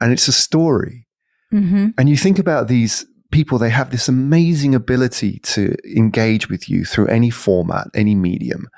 and 0.00 0.12
it's 0.12 0.28
a 0.28 0.33
story. 0.33 1.07
hmm 1.50 1.88
And 1.98 2.09
you 2.09 2.16
think 2.16 2.38
about 2.38 2.68
these 2.68 3.07
people 3.30 3.59
they 3.59 3.70
have 3.70 3.90
this 3.90 4.09
amazing 4.09 4.74
ability 4.74 5.40
to 5.40 5.74
engage 5.96 6.48
with 6.48 6.68
you 6.68 6.85
through 6.85 7.07
any 7.09 7.30
format, 7.30 7.88
any 7.94 8.14
medium, 8.14 8.68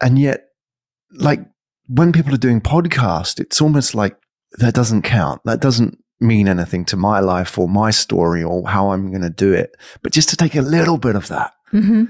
and 0.00 0.18
yet, 0.18 0.48
like 1.12 1.40
when 1.88 2.12
people 2.12 2.32
are 2.34 2.38
doing 2.38 2.60
podcast, 2.60 3.40
it's 3.40 3.60
almost 3.60 3.94
like 3.94 4.16
that 4.58 4.74
doesn't 4.74 5.02
count. 5.02 5.40
That 5.44 5.60
doesn't 5.60 5.98
mean 6.20 6.48
anything 6.48 6.84
to 6.86 6.96
my 6.96 7.20
life 7.20 7.58
or 7.58 7.68
my 7.68 7.90
story 7.90 8.42
or 8.42 8.68
how 8.68 8.90
I'm 8.90 9.10
going 9.10 9.22
to 9.22 9.30
do 9.30 9.52
it. 9.52 9.76
But 10.02 10.12
just 10.12 10.28
to 10.30 10.36
take 10.36 10.54
a 10.54 10.62
little 10.62 10.98
bit 10.98 11.16
of 11.16 11.28
that. 11.28 11.52
Mm-hmm. 11.72 12.04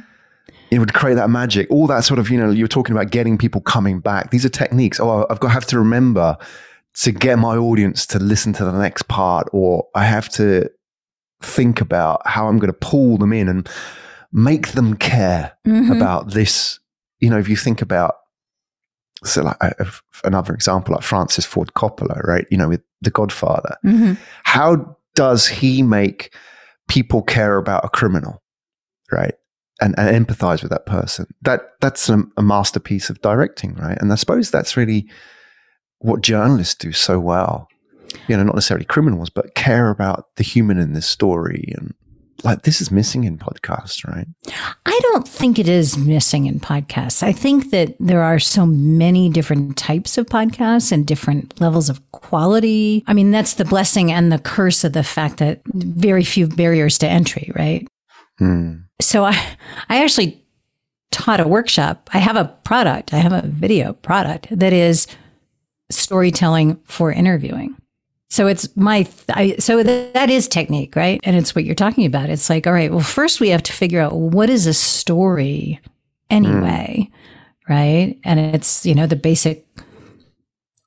It 0.71 0.79
would 0.79 0.93
create 0.95 1.15
that 1.15 1.31
magic, 1.31 1.67
all 1.71 1.87
that 1.87 2.05
sort 2.05 2.19
of, 2.19 2.31
you 2.31 2.39
know, 2.39 2.51
you're 2.51 2.69
talking 2.69 2.95
about 2.95 3.11
getting 3.11 3.39
people 3.39 3.61
coming 3.61 4.01
back. 4.01 4.31
These 4.31 4.45
are 4.45 4.51
techniques. 4.51 5.01
Oh, 5.01 5.27
I've 5.31 5.41
got 5.41 5.49
to 5.49 5.55
have 5.55 5.67
to 5.67 5.79
remember 5.79 6.37
to 7.01 7.13
get 7.13 7.39
my 7.39 7.57
audience 7.57 8.07
to 8.09 8.19
listen 8.19 8.53
to 8.55 8.65
the 8.65 8.73
next 8.73 9.09
part, 9.09 9.49
or 9.53 9.87
I 9.95 10.05
have 10.05 10.29
to 10.31 10.69
think 11.43 11.81
about 11.81 12.21
how 12.27 12.49
I'm 12.49 12.59
going 12.59 12.73
to 12.73 12.79
pull 12.79 13.17
them 13.19 13.33
in 13.33 13.49
and 13.49 13.69
make 14.33 14.73
them 14.73 14.95
care 14.97 15.53
Mhm. 15.67 15.97
about 15.97 16.33
this. 16.33 16.81
You 17.21 17.31
know, 17.31 17.39
if 17.39 17.49
you 17.49 17.57
think 17.57 17.81
about 17.81 18.17
so 19.25 19.43
like 19.43 19.57
uh, 19.61 19.73
another 20.25 20.55
example, 20.55 20.95
like 20.95 21.03
Francis 21.05 21.45
Ford 21.45 21.73
Coppola, 21.75 22.23
right? 22.25 22.47
You 22.51 22.57
know, 22.59 22.69
with 22.69 22.83
The 23.03 23.11
Godfather, 23.11 23.77
Mhm. 23.85 24.17
how 24.45 24.97
does 25.15 25.47
he 25.49 25.83
make 25.83 26.33
people 26.89 27.23
care 27.23 27.57
about 27.57 27.85
a 27.85 27.89
criminal, 27.89 28.43
right? 29.13 29.35
And, 29.81 29.95
and 29.99 30.27
empathize 30.27 30.63
with 30.63 30.71
that 30.71 30.87
person. 30.87 31.27
That 31.43 31.61
that's 31.81 32.09
a, 32.09 32.23
a 32.37 32.43
masterpiece 32.43 33.11
of 33.11 33.21
directing, 33.21 33.75
right? 33.75 33.97
And 34.01 34.13
I 34.13 34.17
suppose 34.17 34.51
that's 34.51 34.77
really 34.77 35.09
what 36.01 36.21
journalists 36.23 36.75
do 36.75 36.93
so 36.93 37.19
well. 37.21 37.69
You 38.27 38.37
know, 38.37 38.43
not 38.45 38.55
necessarily 38.55 38.87
criminals, 38.87 39.31
but 39.31 39.55
care 39.55 39.91
about 39.91 40.35
the 40.37 40.43
human 40.43 40.79
in 40.79 40.95
this 40.95 41.07
story. 41.07 41.73
And 41.77 41.95
like 42.45 42.63
this 42.63 42.81
is 42.81 42.91
missing 42.91 43.25
in 43.25 43.39
podcasts, 43.39 44.07
right? 44.07 44.27
I 44.87 45.01
don't 45.03 45.27
think 45.27 45.59
it 45.59 45.69
is 45.69 45.99
missing 45.99 46.47
in 46.47 46.61
podcasts. 46.61 47.23
I 47.23 47.33
think 47.33 47.71
that 47.71 47.97
there 47.99 48.23
are 48.23 48.39
so 48.39 48.65
many 48.65 49.29
different 49.29 49.77
types 49.77 50.19
of 50.19 50.27
podcasts 50.27 50.93
and 50.93 51.07
different 51.07 51.61
levels 51.61 51.89
of 51.89 52.01
quality. 52.13 53.03
I 53.07 53.15
mean, 53.15 53.31
that's 53.31 53.55
the 53.55 53.65
blessing 53.65 54.13
and 54.13 54.31
the 54.31 54.39
curse 54.39 54.85
of 54.85 54.93
the 54.93 55.03
fact 55.03 55.39
that 55.39 55.63
very 55.67 56.25
few 56.25 56.47
barriers 56.47 56.99
to 56.99 57.09
entry, 57.09 57.51
right? 57.57 57.87
Hmm. 58.39 58.77
So 59.01 59.25
I, 59.25 59.33
I 59.89 60.03
actually 60.03 60.45
taught 61.11 61.41
a 61.41 61.49
workshop. 61.49 62.09
I 62.13 62.19
have 62.19 62.37
a 62.37 62.47
product, 62.65 63.13
I 63.13 63.19
have 63.19 63.33
a 63.33 63.47
video 63.47 63.95
product 63.95 64.47
that 64.51 64.73
is 64.73 65.07
storytelling 65.91 66.81
for 66.85 67.11
interviewing. 67.11 67.77
So 68.31 68.47
it's 68.47 68.75
my, 68.77 69.09
I, 69.31 69.57
so 69.59 69.83
th- 69.83 70.13
that 70.13 70.29
is 70.29 70.49
technique, 70.49 70.95
right? 70.97 71.19
And 71.25 71.35
it's 71.35 71.55
what 71.55 71.65
you're 71.65 71.75
talking 71.75 72.05
about. 72.05 72.29
It's 72.29 72.51
like, 72.51 72.67
all 72.67 72.73
right, 72.75 72.91
well, 72.91 73.01
first 73.01 73.41
we 73.41 73.49
have 73.49 73.63
to 73.65 73.73
figure 73.73 74.01
out 74.01 74.17
what 74.17 74.51
is 74.51 74.67
a 74.67 74.75
story 74.75 75.81
anyway, 76.29 77.11
right? 77.69 78.19
And 78.25 78.39
it's, 78.39 78.85
you 78.85 78.95
know, 78.95 79.07
the 79.07 79.17
basic 79.17 79.67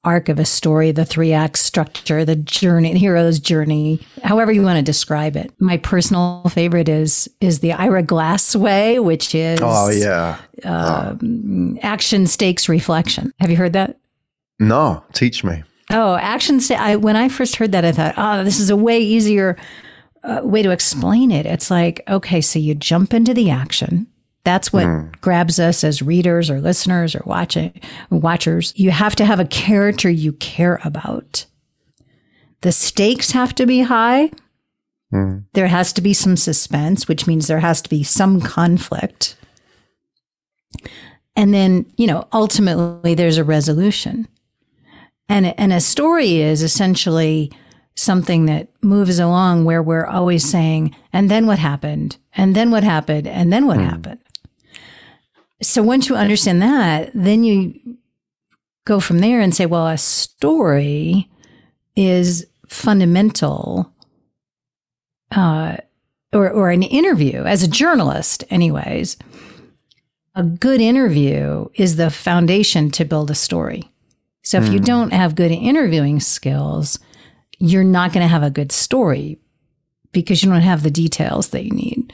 arc 0.04 0.30
of 0.30 0.40
a 0.40 0.46
story, 0.46 0.92
the 0.92 1.06
three 1.06 1.34
act 1.34 1.58
structure, 1.58 2.26
the 2.26 2.36
journey, 2.36 2.94
the 2.94 3.00
hero's 3.00 3.40
journey, 3.40 4.00
however 4.24 4.52
you 4.52 4.62
want 4.64 4.78
to 4.78 4.84
describe 4.84 5.36
it. 5.36 5.52
My 5.60 5.78
personal 5.78 6.44
favorite 6.50 6.90
is, 6.90 7.28
is 7.40 7.60
the 7.60 7.74
Ira 7.74 8.04
Glass 8.04 8.56
way, 8.56 9.00
which 9.00 9.34
is 9.36 9.60
Oh 9.62 9.90
yeah. 9.90 10.38
um, 10.64 11.78
action 11.82 12.28
stakes 12.28 12.70
reflection. 12.70 13.32
Have 13.40 13.50
you 13.50 13.58
heard 13.58 13.74
that? 13.74 13.98
No, 14.60 15.04
teach 15.14 15.44
me. 15.44 15.64
Oh, 15.94 16.16
action. 16.16 16.60
I, 16.72 16.96
when 16.96 17.16
I 17.16 17.30
first 17.30 17.58
heard 17.58 17.72
that, 17.74 17.86
I 17.86 17.92
thought, 17.92 18.14
oh, 18.18 18.44
this 18.44 18.60
is 18.60 18.70
a 18.70 18.76
way 18.76 19.00
easier 19.00 19.58
uh, 20.24 20.42
way 20.44 20.62
to 20.62 20.72
explain 20.72 21.32
it. 21.32 21.46
It's 21.46 21.72
like, 21.72 22.02
okay, 22.08 22.42
so 22.42 22.60
you 22.60 22.76
jump 22.76 23.14
into 23.14 23.34
the 23.34 23.50
action. 23.50 24.08
That's 24.44 24.74
what 24.74 24.86
grabs 25.22 25.60
us 25.60 25.84
as 25.84 26.02
readers 26.02 26.50
or 26.50 26.60
listeners 26.60 27.14
or 27.14 27.22
watching 27.26 27.80
watchers. 28.10 28.74
You 28.76 28.90
have 28.90 29.16
to 29.18 29.26
have 29.26 29.40
a 29.40 29.46
character 29.46 30.10
you 30.10 30.34
care 30.34 30.80
about. 30.84 31.46
The 32.62 32.72
stakes 32.72 33.32
have 33.32 33.54
to 33.56 33.66
be 33.66 33.82
high. 33.82 34.32
There 35.54 35.68
has 35.68 35.94
to 35.94 36.02
be 36.02 36.14
some 36.14 36.38
suspense, 36.38 37.08
which 37.08 37.28
means 37.28 37.48
there 37.48 37.60
has 37.60 37.82
to 37.84 37.90
be 37.90 38.02
some 38.04 38.42
conflict. 38.42 39.36
And 41.36 41.54
then, 41.54 41.86
you 41.98 42.08
know, 42.08 42.28
ultimately 42.34 43.14
there's 43.14 43.38
a 43.38 43.44
resolution. 43.44 44.28
And, 45.32 45.58
and 45.58 45.72
a 45.72 45.80
story 45.80 46.42
is 46.42 46.62
essentially 46.62 47.54
something 47.96 48.48
that 48.48 48.68
moves 48.82 49.18
along 49.18 49.64
where 49.64 49.82
we're 49.82 50.06
always 50.06 50.44
saying, 50.44 50.94
and 51.14 51.32
then 51.32 51.48
what 51.48 51.58
happened? 51.58 52.18
And 52.36 52.54
then 52.54 52.70
what 52.70 52.84
happened? 52.84 53.28
And 53.28 53.52
then 53.52 53.66
what 53.66 53.80
happened? 53.80 54.20
So 55.62 55.84
once 55.84 56.10
you 56.10 56.18
understand 56.18 56.62
that, 56.62 57.12
then 57.14 57.46
you 57.46 57.80
go 58.86 59.00
from 59.00 59.20
there 59.20 59.40
and 59.40 59.56
say, 59.56 59.66
well, 59.66 59.88
a 59.88 59.98
story 59.98 61.30
is 61.96 62.46
fundamental, 62.68 63.94
uh, 65.32 65.78
or, 66.34 66.50
or 66.50 66.72
an 66.72 66.84
interview 66.84 67.44
as 67.44 67.64
a 67.64 67.70
journalist, 67.70 68.44
anyways. 68.50 69.16
A 70.36 70.44
good 70.44 70.82
interview 70.82 71.68
is 71.76 71.96
the 71.96 72.10
foundation 72.10 72.92
to 72.92 73.06
build 73.06 73.32
a 73.32 73.36
story. 73.36 73.91
So 74.44 74.58
if 74.60 74.72
you 74.74 74.80
don't 74.80 75.14
have 75.14 75.36
good 75.36 75.52
interviewing 75.52 76.20
skills, 76.20 77.00
you're 77.60 77.84
not 77.84 78.12
going 78.12 78.24
to 78.24 78.28
have 78.28 78.44
a 78.44 78.50
good 78.50 78.72
story 78.72 79.40
because 80.14 80.44
you 80.44 80.50
don't 80.50 80.62
have 80.62 80.84
the 80.84 80.92
details 80.92 81.50
that 81.50 81.64
you 81.64 81.72
need. 81.72 82.14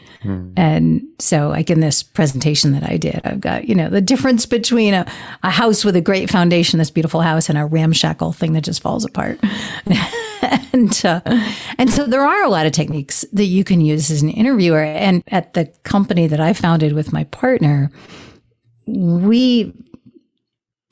And 0.58 1.08
so, 1.20 1.50
like 1.50 1.70
in 1.70 1.80
this 1.80 2.04
presentation 2.04 2.72
that 2.74 2.84
I 2.84 2.98
did, 2.98 3.22
I've 3.24 3.40
got, 3.40 3.68
you 3.68 3.76
know, 3.76 3.90
the 3.90 4.02
difference 4.02 4.46
between 4.46 4.94
a, 4.94 5.06
a 5.44 5.50
house 5.50 5.86
with 5.86 5.96
a 5.96 6.02
great 6.02 6.30
foundation, 6.30 6.80
this 6.80 6.92
beautiful 6.92 7.22
house, 7.22 7.50
and 7.50 7.58
a 7.58 7.66
ramshackle 7.66 8.34
thing 8.34 8.54
that 8.54 8.62
just 8.62 8.82
falls 8.82 9.06
apart. 9.06 9.40
and, 10.74 11.02
uh, 11.06 11.22
and 11.78 11.92
so 11.92 12.06
there 12.06 12.26
are 12.26 12.44
a 12.44 12.50
lot 12.50 12.66
of 12.66 12.72
techniques 12.72 13.26
that 13.34 13.46
you 13.46 13.64
can 13.64 13.82
use 13.82 14.12
as 14.12 14.22
an 14.22 14.30
interviewer. 14.30 14.84
And 14.84 15.24
at 15.28 15.54
the 15.54 15.66
company 15.84 16.28
that 16.28 16.40
I 16.40 16.54
founded 16.54 16.94
with 16.94 17.14
my 17.14 17.24
partner, 17.26 17.92
we 18.86 19.74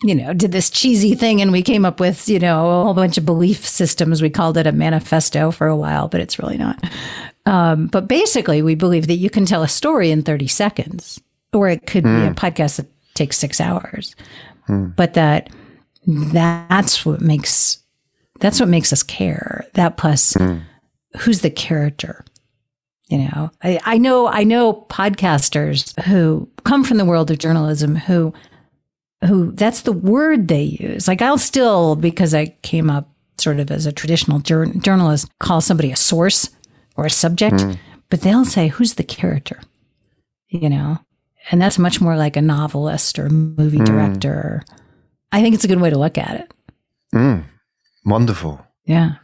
you 0.06 0.16
know, 0.16 0.34
did 0.34 0.52
this 0.52 0.70
cheesy 0.70 1.16
thing 1.16 1.42
and 1.42 1.52
we 1.52 1.62
came 1.62 1.86
up 1.86 2.00
with, 2.00 2.30
you 2.30 2.40
know, 2.40 2.82
a 2.82 2.84
whole 2.84 2.94
bunch 2.94 3.18
of 3.18 3.26
belief 3.26 3.66
systems. 3.66 4.22
We 4.22 4.30
called 4.30 4.58
it 4.58 4.68
a 4.68 4.72
manifesto 4.72 5.52
for 5.52 5.68
a 5.68 5.76
while, 5.76 6.08
but 6.08 6.22
it's 6.22 6.38
really 6.38 6.58
not. 6.58 6.84
Um, 7.46 7.88
but 7.88 8.08
basically, 8.08 8.62
we 8.62 8.76
believe 8.76 9.08
that 9.08 9.16
you 9.16 9.30
can 9.30 9.46
tell 9.46 9.64
a 9.64 9.68
story 9.68 10.12
in 10.12 10.24
30 10.24 10.48
seconds, 10.48 11.22
or 11.54 11.70
it 11.70 11.88
could 11.88 12.04
be 12.04 12.10
a 12.10 12.28
hmm. 12.28 12.34
podcast 12.34 12.78
that 12.78 12.88
takes 13.14 13.38
six 13.38 13.60
hours. 13.60 14.16
Hmm. 14.68 14.90
But 14.90 15.16
that 15.16 15.50
that's 16.06 17.06
what 17.06 17.22
makes 17.22 17.80
that's 18.40 18.60
what 18.60 18.70
makes 18.70 18.94
us 18.94 19.04
care. 19.04 19.66
That 19.74 19.98
plus 19.98 20.34
hmm. 20.34 20.60
who's 21.20 21.42
the 21.42 21.50
character. 21.50 22.26
You 23.08 23.20
know, 23.20 23.52
I, 23.64 23.80
I 23.86 23.98
know 24.00 24.28
I 24.28 24.44
know 24.44 24.86
podcasters 24.90 26.00
who 26.06 26.50
come 26.64 26.84
from 26.84 26.98
the 26.98 27.06
world 27.06 27.30
of 27.30 27.38
journalism 27.38 27.96
who 27.96 28.34
who 29.24 29.52
that's 29.52 29.82
the 29.82 29.94
word 29.94 30.48
they 30.48 30.64
use. 30.64 31.08
Like 31.08 31.22
I'll 31.22 31.38
still, 31.38 31.96
because 31.96 32.34
I 32.34 32.48
came 32.62 32.90
up 32.90 33.10
sort 33.38 33.60
of 33.60 33.72
as 33.72 33.86
a 33.86 33.92
traditional 33.92 34.40
jour- 34.40 34.66
journalist, 34.66 35.30
call 35.40 35.62
somebody 35.62 35.92
a 35.92 35.96
source 35.96 36.50
or 36.96 37.06
a 37.06 37.10
subject, 37.10 37.64
but 38.10 38.22
they'll 38.22 38.46
say, 38.46 38.68
who's 38.68 38.96
the 38.96 39.04
character? 39.04 39.60
You 40.50 40.70
know, 40.70 41.00
and 41.52 41.62
that's 41.62 41.80
much 41.80 42.00
more 42.00 42.16
like 42.16 42.38
a 42.38 42.42
novelist 42.42 43.20
or 43.20 43.30
movie 43.30 43.80
director. 43.80 44.64
I 45.32 45.42
think 45.42 45.56
it's 45.56 45.66
a 45.66 45.68
good 45.68 45.82
way 45.82 45.90
to 45.90 46.00
look 46.00 46.18
at 46.18 46.40
it. 46.40 46.54
Mm. 47.14 47.44
Wonderful. 48.06 48.66
Yeah. 48.86 49.16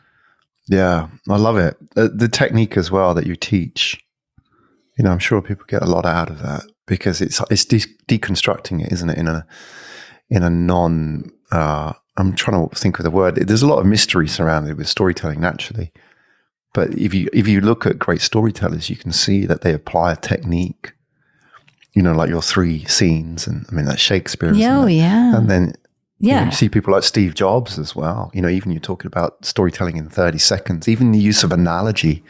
Yeah, 0.67 1.07
I 1.29 1.37
love 1.37 1.57
it. 1.57 1.77
The, 1.95 2.09
the 2.09 2.27
technique 2.27 2.77
as 2.77 2.91
well 2.91 3.13
that 3.13 3.27
you 3.27 3.35
teach. 3.35 4.03
You 4.97 5.05
know, 5.05 5.11
I'm 5.11 5.19
sure 5.19 5.41
people 5.41 5.65
get 5.67 5.81
a 5.81 5.89
lot 5.89 6.05
out 6.05 6.29
of 6.29 6.39
that 6.39 6.63
because 6.87 7.21
it's 7.21 7.41
it's 7.49 7.65
de- 7.65 7.95
deconstructing 8.07 8.83
it, 8.85 8.91
isn't 8.91 9.09
it? 9.09 9.17
In 9.17 9.27
a 9.27 9.45
in 10.29 10.43
a 10.43 10.49
non. 10.49 11.31
Uh, 11.51 11.93
I'm 12.17 12.33
trying 12.35 12.67
to 12.69 12.75
think 12.75 12.99
of 12.99 13.03
the 13.03 13.11
word. 13.11 13.35
There's 13.35 13.63
a 13.63 13.67
lot 13.67 13.79
of 13.79 13.85
mystery 13.85 14.27
surrounded 14.27 14.77
with 14.77 14.87
storytelling 14.87 15.39
naturally, 15.39 15.91
but 16.73 16.89
if 16.97 17.13
you 17.13 17.29
if 17.33 17.47
you 17.47 17.61
look 17.61 17.85
at 17.85 17.99
great 17.99 18.21
storytellers, 18.21 18.89
you 18.89 18.95
can 18.95 19.11
see 19.11 19.45
that 19.45 19.61
they 19.61 19.73
apply 19.73 20.13
a 20.13 20.17
technique. 20.17 20.93
You 21.93 22.01
know, 22.01 22.13
like 22.13 22.29
your 22.29 22.41
three 22.41 22.85
scenes, 22.85 23.47
and 23.47 23.65
I 23.69 23.75
mean 23.75 23.85
that's 23.85 24.01
Shakespeare. 24.01 24.53
Yeah, 24.53 24.79
oh, 24.79 24.85
yeah. 24.85 25.35
And 25.35 25.49
then 25.49 25.73
you, 26.19 26.29
know, 26.29 26.35
Yeah. 26.35 26.45
you 26.45 26.51
see 26.51 26.69
people 26.69 26.93
like 26.93 27.03
Steve 27.03 27.35
Jobs 27.35 27.77
as 27.77 27.93
well. 27.95 28.31
You 28.33 28.41
know, 28.41 28.47
even 28.47 28.71
you're 28.71 28.79
talking 28.79 29.07
about 29.07 29.43
storytelling 29.43 29.97
in 29.97 30.07
30 30.09 30.37
seconds, 30.37 30.87
even 30.87 31.11
the 31.11 31.19
use 31.19 31.43
of 31.43 31.51
analogy 31.51 32.23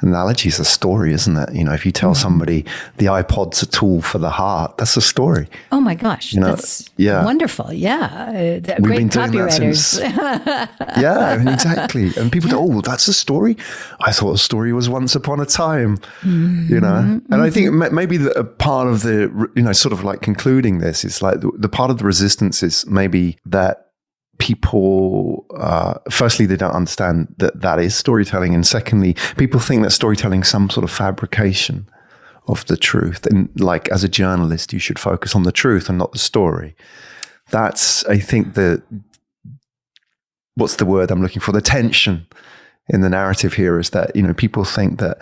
analogy 0.00 0.48
is 0.48 0.58
a 0.58 0.64
story, 0.64 1.12
isn't 1.12 1.36
it? 1.36 1.54
You 1.54 1.64
know, 1.64 1.72
if 1.72 1.86
you 1.86 1.92
tell 1.92 2.12
mm. 2.12 2.16
somebody 2.16 2.64
the 2.98 3.06
iPod's 3.06 3.62
a 3.62 3.66
tool 3.66 4.02
for 4.02 4.18
the 4.18 4.30
heart, 4.30 4.78
that's 4.78 4.96
a 4.96 5.00
story. 5.00 5.48
Oh 5.72 5.80
my 5.80 5.94
gosh, 5.94 6.32
You 6.32 6.40
know, 6.40 6.48
that's 6.48 6.88
yeah. 6.96 7.24
wonderful. 7.24 7.72
Yeah, 7.72 8.04
uh, 8.28 8.74
We've 8.78 8.82
great 8.82 8.98
been 8.98 9.08
doing 9.08 9.32
that 9.32 9.52
since- 9.52 9.98
Yeah, 11.00 11.18
I 11.18 11.38
mean, 11.38 11.48
exactly. 11.48 12.12
And 12.16 12.30
people 12.32 12.50
go, 12.50 12.58
"Oh, 12.60 12.80
that's 12.80 13.08
a 13.08 13.12
story." 13.12 13.56
I 14.00 14.12
thought 14.12 14.34
a 14.34 14.38
story 14.38 14.72
was 14.72 14.88
once 14.88 15.14
upon 15.14 15.40
a 15.40 15.46
time, 15.46 15.98
you 16.22 16.80
know. 16.80 17.00
Mm-hmm, 17.02 17.32
and 17.32 17.42
I 17.42 17.50
think 17.50 17.68
mm-hmm. 17.68 17.78
ma- 17.78 17.90
maybe 17.90 18.16
the, 18.16 18.30
a 18.38 18.44
part 18.44 18.88
of 18.88 19.02
the, 19.02 19.50
you 19.54 19.62
know, 19.62 19.72
sort 19.72 19.92
of 19.92 20.04
like 20.04 20.22
concluding 20.22 20.78
this 20.78 21.04
is 21.04 21.22
like 21.22 21.40
the, 21.40 21.50
the 21.56 21.68
part 21.68 21.90
of 21.90 21.98
the 21.98 22.04
resistance 22.04 22.62
is 22.62 22.86
maybe 22.86 23.38
that 23.46 23.85
people, 24.38 25.46
uh, 25.56 25.94
firstly, 26.10 26.46
they 26.46 26.56
don't 26.56 26.74
understand 26.74 27.34
that 27.38 27.60
that 27.60 27.78
is 27.78 27.94
storytelling, 27.94 28.54
and 28.54 28.66
secondly, 28.66 29.14
people 29.36 29.60
think 29.60 29.82
that 29.82 29.90
storytelling 29.90 30.42
is 30.42 30.48
some 30.48 30.70
sort 30.70 30.84
of 30.84 30.90
fabrication 30.90 31.88
of 32.48 32.64
the 32.66 32.76
truth, 32.76 33.26
and 33.26 33.48
like 33.60 33.88
as 33.88 34.04
a 34.04 34.08
journalist, 34.08 34.72
you 34.72 34.78
should 34.78 34.98
focus 34.98 35.34
on 35.34 35.42
the 35.42 35.52
truth 35.52 35.88
and 35.88 35.98
not 35.98 36.12
the 36.12 36.18
story. 36.18 36.76
That's, 37.50 38.04
I 38.06 38.18
think, 38.18 38.54
the 38.54 38.82
what's 40.54 40.76
the 40.76 40.86
word 40.86 41.10
I'm 41.10 41.22
looking 41.22 41.40
for? 41.40 41.52
The 41.52 41.60
tension 41.60 42.26
in 42.88 43.00
the 43.00 43.10
narrative 43.10 43.54
here 43.54 43.78
is 43.78 43.90
that, 43.90 44.14
you 44.16 44.22
know, 44.22 44.32
people 44.32 44.64
think 44.64 45.00
that 45.00 45.18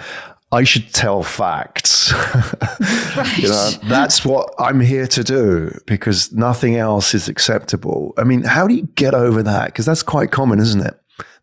I 0.55 0.63
should 0.63 0.93
tell 0.93 1.25
facts. 1.25 2.13
you 3.37 3.49
know, 3.49 3.71
that's 3.85 4.25
what 4.25 4.55
I'm 4.59 4.81
here 4.81 5.07
to 5.09 5.25
do 5.25 5.77
because 5.87 6.33
nothing 6.33 6.77
else 6.77 7.13
is 7.13 7.29
acceptable. 7.29 8.15
I 8.17 8.25
mean, 8.25 8.45
how 8.45 8.69
do 8.69 8.75
you 8.75 8.89
get 8.95 9.15
over 9.15 9.43
that? 9.43 9.67
Because 9.67 9.85
that's 9.85 10.05
quite 10.05 10.31
common, 10.31 10.61
isn't 10.61 10.81
it? 10.81 10.95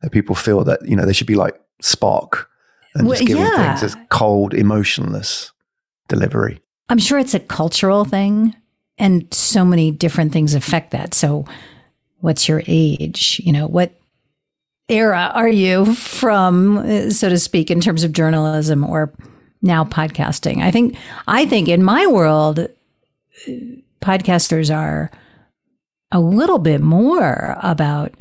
That 0.01 0.11
people 0.11 0.33
feel 0.33 0.63
that, 0.63 0.87
you 0.87 0.95
know, 0.95 1.05
they 1.05 1.13
should 1.13 1.27
be 1.27 1.35
like 1.35 1.59
Spock 1.83 2.45
and 2.95 3.05
Well, 3.05 3.17
just 3.17 3.27
giving 3.27 3.43
yeah. 3.43 3.75
things 3.75 3.83
as 3.83 4.01
cold, 4.09 4.53
emotionless 4.53 5.51
delivery. 6.07 6.61
I'm 6.89 6.97
sure 6.97 7.19
it's 7.19 7.33
a 7.33 7.39
cultural 7.39 8.05
thing, 8.05 8.55
and 8.97 9.27
so 9.33 9.63
many 9.63 9.91
different 9.91 10.33
things 10.33 10.53
affect 10.53 10.91
that. 10.91 11.13
So, 11.13 11.45
what's 12.19 12.49
your 12.49 12.63
age? 12.67 13.41
You 13.43 13.53
know, 13.53 13.67
what 13.67 13.93
era 14.91 15.31
are 15.33 15.49
you 15.49 15.93
from, 15.95 17.09
so 17.11 17.29
to 17.29 17.39
speak, 17.39 17.71
in 17.71 17.81
terms 17.81 18.03
of 18.03 18.11
journalism 18.11 18.83
or 18.83 19.13
now 19.61 19.83
podcasting? 19.83 20.61
I 20.61 20.71
think, 20.71 20.95
I 21.27 21.45
think 21.45 21.67
in 21.67 21.83
my 21.83 22.05
world, 22.07 22.67
podcasters 24.01 24.75
are 24.75 25.09
a 26.11 26.19
little 26.19 26.59
bit 26.59 26.81
more 26.81 27.57
about 27.61 28.13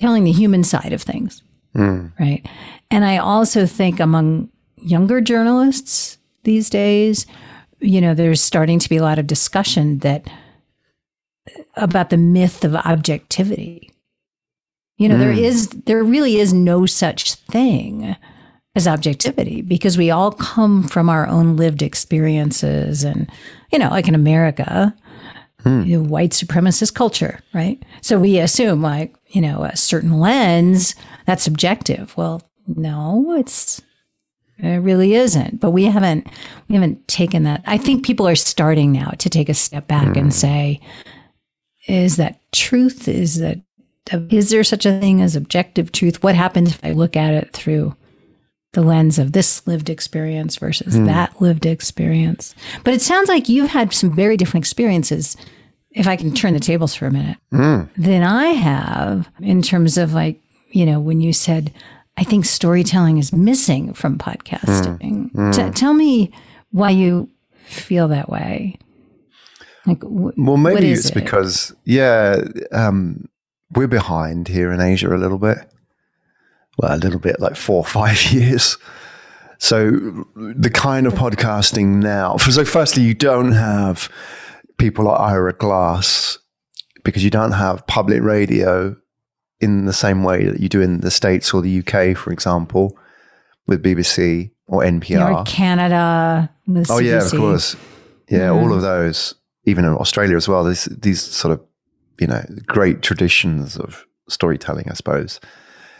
telling 0.00 0.24
the 0.24 0.32
human 0.32 0.64
side 0.64 0.92
of 0.92 1.02
things 1.02 1.42
Mm. 1.76 2.12
right? 2.18 2.46
And 2.90 3.04
I 3.04 3.18
also 3.18 3.66
think 3.66 4.00
among 4.00 4.48
younger 4.76 5.20
journalists 5.20 6.16
these 6.44 6.70
days, 6.70 7.26
you 7.80 8.00
know, 8.00 8.14
there's 8.14 8.40
starting 8.40 8.78
to 8.78 8.88
be 8.88 8.96
a 8.96 9.02
lot 9.02 9.18
of 9.18 9.26
discussion 9.26 9.98
that 9.98 10.26
about 11.76 12.10
the 12.10 12.16
myth 12.16 12.64
of 12.64 12.74
objectivity. 12.74 13.90
You 14.96 15.10
know, 15.10 15.18
there 15.18 15.32
hmm. 15.32 15.38
is 15.38 15.68
there 15.68 16.02
really 16.02 16.36
is 16.38 16.54
no 16.54 16.86
such 16.86 17.34
thing 17.34 18.16
as 18.74 18.88
objectivity 18.88 19.62
because 19.62 19.98
we 19.98 20.10
all 20.10 20.32
come 20.32 20.82
from 20.82 21.08
our 21.08 21.26
own 21.26 21.56
lived 21.56 21.82
experiences 21.82 23.04
and 23.04 23.30
you 23.72 23.78
know, 23.78 23.90
like 23.90 24.08
in 24.08 24.14
America, 24.14 24.94
hmm. 25.62 25.82
you 25.82 25.98
know, 25.98 26.08
white 26.08 26.30
supremacist 26.30 26.94
culture, 26.94 27.40
right? 27.52 27.82
So 28.00 28.18
we 28.18 28.38
assume 28.38 28.80
like, 28.80 29.14
you 29.28 29.40
know, 29.40 29.64
a 29.64 29.76
certain 29.76 30.18
lens 30.18 30.94
that's 31.26 31.42
subjective. 31.42 32.16
Well, 32.16 32.42
no, 32.66 33.34
it's 33.36 33.82
it 34.58 34.78
really 34.78 35.14
isn't. 35.14 35.60
But 35.60 35.72
we 35.72 35.84
haven't 35.84 36.26
we 36.68 36.74
haven't 36.74 37.06
taken 37.06 37.42
that. 37.42 37.62
I 37.66 37.76
think 37.76 38.04
people 38.04 38.26
are 38.26 38.36
starting 38.36 38.92
now 38.92 39.10
to 39.10 39.28
take 39.28 39.50
a 39.50 39.54
step 39.54 39.86
back 39.86 40.16
and 40.16 40.26
hmm. 40.26 40.30
say, 40.30 40.80
is 41.86 42.16
that 42.16 42.40
truth? 42.52 43.08
Is 43.08 43.38
that 43.40 43.60
is 44.30 44.50
there 44.50 44.64
such 44.64 44.86
a 44.86 44.98
thing 45.00 45.20
as 45.20 45.36
objective 45.36 45.92
truth? 45.92 46.22
What 46.22 46.34
happens 46.34 46.70
if 46.70 46.84
I 46.84 46.92
look 46.92 47.16
at 47.16 47.34
it 47.34 47.52
through 47.52 47.96
the 48.72 48.82
lens 48.82 49.18
of 49.18 49.32
this 49.32 49.66
lived 49.66 49.88
experience 49.88 50.56
versus 50.56 50.94
hmm. 50.94 51.06
that 51.06 51.40
lived 51.40 51.66
experience? 51.66 52.54
But 52.84 52.94
it 52.94 53.02
sounds 53.02 53.28
like 53.28 53.48
you've 53.48 53.70
had 53.70 53.92
some 53.92 54.14
very 54.14 54.36
different 54.36 54.62
experiences. 54.62 55.36
If 55.90 56.06
I 56.06 56.16
can 56.16 56.34
turn 56.34 56.52
the 56.52 56.60
tables 56.60 56.94
for 56.94 57.06
a 57.06 57.10
minute, 57.10 57.38
hmm. 57.50 57.82
than 57.96 58.22
I 58.22 58.48
have 58.48 59.30
in 59.40 59.62
terms 59.62 59.96
of 59.96 60.12
like, 60.12 60.40
you 60.70 60.84
know, 60.84 61.00
when 61.00 61.20
you 61.20 61.32
said, 61.32 61.72
I 62.18 62.24
think 62.24 62.44
storytelling 62.44 63.18
is 63.18 63.32
missing 63.32 63.92
from 63.94 64.18
podcasting. 64.18 65.32
Hmm. 65.32 65.50
T- 65.50 65.70
tell 65.70 65.94
me 65.94 66.32
why 66.70 66.90
you 66.90 67.30
feel 67.64 68.08
that 68.08 68.28
way. 68.28 68.78
Like, 69.86 70.02
wh- 70.02 70.36
Well, 70.36 70.56
maybe 70.56 70.92
it's 70.92 71.10
it? 71.10 71.14
because, 71.14 71.74
yeah, 71.84 72.42
um, 72.72 73.28
we're 73.74 73.88
behind 73.88 74.48
here 74.48 74.72
in 74.72 74.80
Asia 74.80 75.14
a 75.14 75.16
little 75.18 75.38
bit. 75.38 75.58
Well, 76.78 76.94
a 76.94 76.98
little 76.98 77.20
bit, 77.20 77.40
like 77.40 77.56
four 77.56 77.78
or 77.78 77.84
five 77.84 78.22
years. 78.32 78.76
So 79.58 79.90
the 80.36 80.70
kind 80.72 81.06
of 81.06 81.14
podcasting 81.14 82.02
now. 82.02 82.36
So, 82.36 82.64
firstly, 82.64 83.02
you 83.02 83.14
don't 83.14 83.52
have 83.52 84.10
people 84.76 85.06
like 85.06 85.18
Ira 85.18 85.54
Glass 85.54 86.38
because 87.04 87.24
you 87.24 87.30
don't 87.30 87.52
have 87.52 87.86
public 87.86 88.22
radio 88.22 88.94
in 89.60 89.86
the 89.86 89.92
same 89.92 90.22
way 90.22 90.44
that 90.44 90.60
you 90.60 90.68
do 90.68 90.82
in 90.82 91.00
the 91.00 91.10
States 91.10 91.54
or 91.54 91.62
the 91.62 91.78
UK, 91.78 92.16
for 92.16 92.30
example, 92.32 92.98
with 93.66 93.82
BBC 93.82 94.50
or 94.66 94.82
NPR. 94.82 95.40
or 95.40 95.44
Canada 95.44 96.50
Oh 96.90 96.98
yeah, 96.98 97.24
of 97.24 97.30
course. 97.30 97.76
Yeah, 98.28 98.50
all 98.50 98.72
of 98.74 98.82
those, 98.82 99.34
even 99.64 99.84
in 99.84 99.92
Australia 99.92 100.36
as 100.36 100.48
well. 100.48 100.64
These 100.64 100.84
these 100.86 101.22
sort 101.22 101.52
of 101.52 101.60
you 102.20 102.26
know 102.26 102.44
great 102.66 103.02
traditions 103.02 103.76
of 103.76 104.06
storytelling, 104.28 104.86
I 104.90 104.94
suppose, 104.94 105.40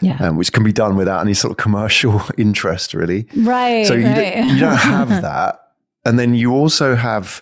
Yeah. 0.01 0.17
um, 0.19 0.35
which 0.37 0.51
can 0.51 0.63
be 0.63 0.73
done 0.73 0.95
without 0.97 1.21
any 1.21 1.33
sort 1.33 1.51
of 1.51 1.57
commercial 1.57 2.21
interest, 2.37 2.93
really. 2.93 3.27
right. 3.35 3.85
So 3.87 3.93
you, 3.93 4.05
right. 4.05 4.35
don't, 4.35 4.49
you 4.49 4.59
don't 4.59 4.75
have 4.95 5.09
that, 5.21 5.59
and 6.05 6.17
then 6.19 6.33
you 6.35 6.51
also 6.53 6.95
have 6.95 7.41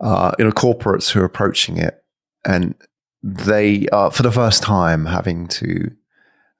uh, 0.00 0.32
you 0.38 0.44
know 0.44 0.52
corporates 0.52 1.10
who 1.10 1.20
are 1.20 1.24
approaching 1.24 1.76
it, 1.78 2.02
and 2.44 2.74
they 3.22 3.86
are 3.92 4.10
for 4.10 4.22
the 4.22 4.32
first 4.32 4.62
time 4.62 5.06
having 5.06 5.46
to 5.48 5.90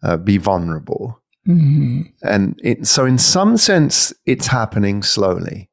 uh, 0.02 0.16
be 0.16 0.38
vulnerable. 0.38 1.18
Mhm. 1.48 2.12
And 2.22 2.60
it, 2.62 2.86
so, 2.86 3.04
in 3.04 3.18
some 3.18 3.56
sense, 3.56 4.12
it's 4.26 4.46
happening 4.46 5.02
slowly. 5.02 5.68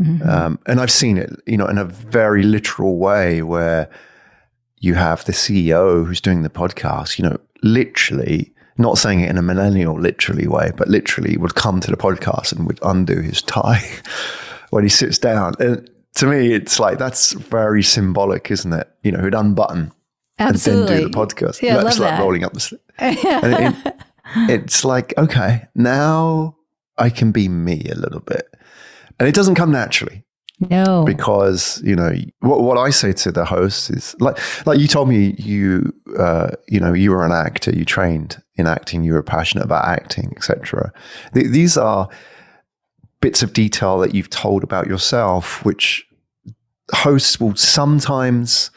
Mhm. 0.00 0.26
Um, 0.26 0.58
and 0.66 0.80
I've 0.80 0.90
seen 0.90 1.18
it, 1.18 1.30
you 1.46 1.56
know, 1.56 1.66
in 1.66 1.78
a 1.78 1.84
very 1.84 2.42
literal 2.42 2.98
way 2.98 3.42
where 3.42 3.88
you 4.80 4.94
have 4.94 5.24
the 5.24 5.32
CEO 5.32 6.06
who's 6.06 6.20
doing 6.20 6.42
the 6.42 6.50
podcast, 6.50 7.18
you 7.18 7.28
know, 7.28 7.38
literally, 7.62 8.52
not 8.76 8.98
saying 8.98 9.20
it 9.20 9.30
in 9.30 9.38
a 9.38 9.42
millennial 9.42 9.98
literally 9.98 10.46
way, 10.46 10.70
but 10.76 10.88
literally 10.88 11.36
would 11.36 11.54
come 11.54 11.80
to 11.80 11.90
the 11.90 11.96
podcast 11.96 12.52
and 12.52 12.66
would 12.66 12.78
undo 12.82 13.20
his 13.20 13.42
tie 13.42 13.82
when 14.70 14.84
he 14.84 14.88
sits 14.88 15.18
down. 15.18 15.54
And 15.58 15.90
to 16.16 16.26
me, 16.26 16.52
it's 16.52 16.78
like, 16.78 16.98
that's 16.98 17.32
very 17.32 17.82
symbolic, 17.82 18.50
isn't 18.50 18.72
it? 18.72 18.88
You 19.02 19.12
know, 19.12 19.22
he'd 19.24 19.34
unbutton 19.34 19.92
Absolutely. 20.38 20.80
and 20.80 20.88
then 20.88 21.02
do 21.02 21.08
the 21.08 21.26
podcast. 21.26 21.62
Yeah, 21.62 21.82
that's 21.82 21.98
like 21.98 22.10
that. 22.10 22.20
rolling 22.20 22.44
up 22.44 22.52
the 22.52 22.60
sleeve. 22.60 22.80
And 22.98 23.76
it, 23.76 23.94
it's 24.48 24.84
like, 24.84 25.14
okay, 25.16 25.66
now 25.74 26.56
I 26.98 27.10
can 27.10 27.32
be 27.32 27.48
me 27.48 27.86
a 27.90 27.94
little 27.94 28.20
bit. 28.20 28.46
And 29.18 29.28
it 29.28 29.34
doesn't 29.34 29.54
come 29.54 29.72
naturally 29.72 30.24
no. 30.60 31.04
because, 31.04 31.80
you 31.84 31.94
know, 31.94 32.12
what, 32.40 32.60
what 32.62 32.76
I 32.78 32.90
say 32.90 33.12
to 33.12 33.30
the 33.32 33.44
host 33.44 33.90
is 33.90 34.16
like, 34.20 34.38
like 34.66 34.78
you 34.80 34.88
told 34.88 35.08
me 35.08 35.34
you, 35.38 35.92
uh, 36.18 36.50
you 36.68 36.80
know, 36.80 36.92
you 36.92 37.10
were 37.10 37.24
an 37.24 37.32
actor, 37.32 37.70
you 37.70 37.84
trained 37.84 38.42
in 38.56 38.66
acting, 38.66 39.04
you 39.04 39.12
were 39.12 39.22
passionate 39.22 39.64
about 39.64 39.84
acting, 39.86 40.32
etc. 40.36 40.92
Th- 41.34 41.46
these 41.48 41.76
are 41.76 42.08
bits 43.20 43.42
of 43.42 43.52
detail 43.52 43.98
that 43.98 44.14
you've 44.14 44.30
told 44.30 44.62
about 44.64 44.86
yourself, 44.86 45.64
which 45.64 46.04
hosts 46.92 47.38
will 47.40 47.54
sometimes 47.56 48.70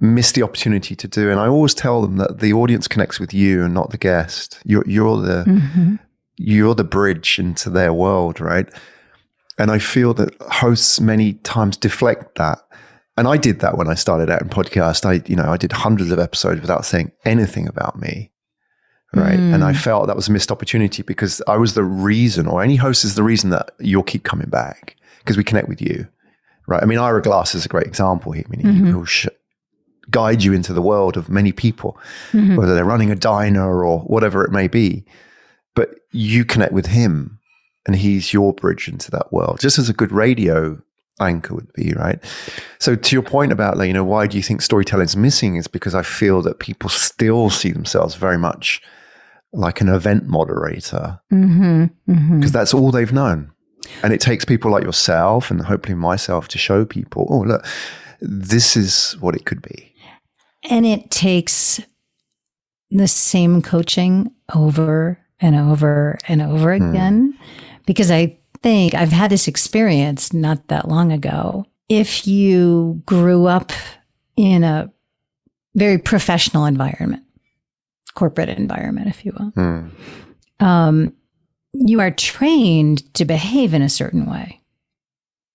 miss 0.00 0.32
the 0.32 0.42
opportunity 0.42 0.96
to 0.96 1.06
do. 1.06 1.30
And 1.30 1.38
I 1.38 1.46
always 1.46 1.74
tell 1.74 2.02
them 2.02 2.16
that 2.16 2.40
the 2.40 2.52
audience 2.52 2.88
connects 2.88 3.20
with 3.20 3.32
you 3.32 3.62
and 3.64 3.72
not 3.72 3.90
the 3.90 3.98
guest. 3.98 4.58
You're, 4.64 4.84
you're 4.86 5.16
the, 5.20 5.44
Mhm. 5.44 5.98
you're 6.36 6.74
the 6.74 6.82
bridge 6.84 7.38
into 7.38 7.70
their 7.70 7.92
world, 7.92 8.40
right? 8.40 8.66
And 9.58 9.70
I 9.70 9.78
feel 9.78 10.14
that 10.14 10.34
hosts 10.40 11.00
many 11.00 11.34
times 11.34 11.76
deflect 11.76 12.36
that. 12.36 12.58
And 13.16 13.28
I 13.28 13.36
did 13.36 13.60
that 13.60 13.76
when 13.76 13.88
I 13.88 13.94
started 13.94 14.30
out 14.30 14.40
in 14.40 14.48
podcast. 14.48 15.04
I, 15.04 15.22
you 15.28 15.36
know, 15.36 15.50
I 15.50 15.56
did 15.56 15.72
hundreds 15.72 16.10
of 16.10 16.18
episodes 16.18 16.60
without 16.60 16.84
saying 16.84 17.12
anything 17.24 17.68
about 17.68 17.98
me. 17.98 18.30
Right. 19.14 19.38
And 19.38 19.62
I 19.62 19.72
hmm. 19.72 19.78
felt 19.78 20.06
that 20.06 20.16
was 20.16 20.28
a 20.28 20.32
missed 20.32 20.50
opportunity 20.50 21.02
because 21.02 21.42
I 21.46 21.58
was 21.58 21.74
the 21.74 21.84
reason, 21.84 22.46
or 22.46 22.62
any 22.62 22.76
host 22.76 23.04
is 23.04 23.14
the 23.14 23.22
reason 23.22 23.50
that 23.50 23.72
you'll 23.78 24.02
keep 24.02 24.24
coming 24.24 24.48
back 24.48 24.96
because 25.18 25.36
we 25.36 25.44
connect 25.44 25.68
with 25.68 25.82
you. 25.82 26.08
Right. 26.66 26.82
I 26.82 26.86
mean, 26.86 26.98
Ira 26.98 27.20
Glass 27.20 27.54
is 27.54 27.66
a 27.66 27.68
great 27.68 27.86
example 27.86 28.32
here. 28.32 28.44
I 28.46 28.56
mean, 28.56 28.60
he'll 28.86 28.94
mm-hmm. 28.94 29.04
sh- 29.04 29.28
guide 30.10 30.42
you 30.42 30.54
into 30.54 30.72
the 30.72 30.80
world 30.80 31.18
of 31.18 31.28
many 31.28 31.52
people, 31.52 31.98
mm-hmm. 32.32 32.56
whether 32.56 32.74
they're 32.74 32.86
running 32.86 33.10
a 33.10 33.16
diner 33.16 33.84
or 33.84 34.00
whatever 34.00 34.44
it 34.44 34.50
may 34.50 34.66
be. 34.66 35.04
but 35.74 35.90
you 36.12 36.44
connect 36.44 36.72
with 36.72 36.86
him 36.86 37.38
and 37.86 37.96
he's 37.96 38.32
your 38.32 38.52
bridge 38.52 38.88
into 38.88 39.10
that 39.10 39.32
world, 39.32 39.60
just 39.60 39.78
as 39.78 39.88
a 39.88 39.92
good 39.92 40.12
radio 40.12 40.80
anchor 41.20 41.54
would 41.54 41.72
be, 41.74 41.92
right? 41.94 42.18
So 42.80 42.96
to 42.96 43.16
your 43.16 43.22
point 43.22 43.52
about 43.52 43.76
like, 43.76 43.86
you 43.88 43.92
know, 43.94 44.04
why 44.04 44.26
do 44.26 44.36
you 44.36 44.42
think 44.42 44.62
storytelling 44.62 45.04
is 45.04 45.16
missing 45.16 45.56
is 45.56 45.68
because 45.68 45.94
I 45.94 46.02
feel 46.02 46.42
that 46.42 46.58
people 46.58 46.88
still 46.88 47.50
see 47.50 47.70
themselves 47.70 48.14
very 48.14 48.38
much 48.38 48.80
like 49.52 49.80
an 49.80 49.88
event 49.88 50.26
moderator 50.26 51.20
because 51.28 51.46
Mm-hmm. 51.46 51.84
Mm-hmm. 52.12 52.40
that's 52.40 52.72
all 52.74 52.90
they've 52.90 53.12
known. 53.12 53.52
And 54.02 54.12
it 54.12 54.20
takes 54.20 54.44
people 54.44 54.70
like 54.70 54.84
yourself 54.84 55.50
and 55.50 55.60
hopefully 55.60 55.94
myself 55.94 56.48
to 56.48 56.58
show 56.58 56.84
people, 56.84 57.26
oh, 57.30 57.40
look, 57.40 57.64
this 58.20 58.76
is 58.76 59.12
what 59.20 59.34
it 59.36 59.44
could 59.44 59.60
be. 59.60 59.92
And 60.70 60.86
it 60.86 61.10
takes 61.10 61.80
the 62.90 63.08
same 63.08 63.60
coaching 63.62 64.32
over 64.54 65.18
and 65.40 65.56
over 65.56 66.18
and 66.28 66.40
over 66.40 66.76
Hmm. 66.76 66.90
again. 66.90 67.31
Because 67.86 68.10
I 68.10 68.38
think 68.62 68.94
I've 68.94 69.12
had 69.12 69.30
this 69.30 69.48
experience 69.48 70.32
not 70.32 70.68
that 70.68 70.88
long 70.88 71.12
ago. 71.12 71.66
If 71.88 72.26
you 72.26 73.02
grew 73.06 73.46
up 73.46 73.72
in 74.36 74.64
a 74.64 74.90
very 75.74 75.98
professional 75.98 76.64
environment, 76.64 77.22
corporate 78.14 78.48
environment, 78.48 79.08
if 79.08 79.24
you 79.24 79.32
will, 79.38 79.50
Hmm. 79.50 79.88
um, 80.64 81.12
you 81.72 82.00
are 82.00 82.10
trained 82.10 83.12
to 83.14 83.24
behave 83.24 83.74
in 83.74 83.82
a 83.82 83.88
certain 83.88 84.26
way. 84.26 84.60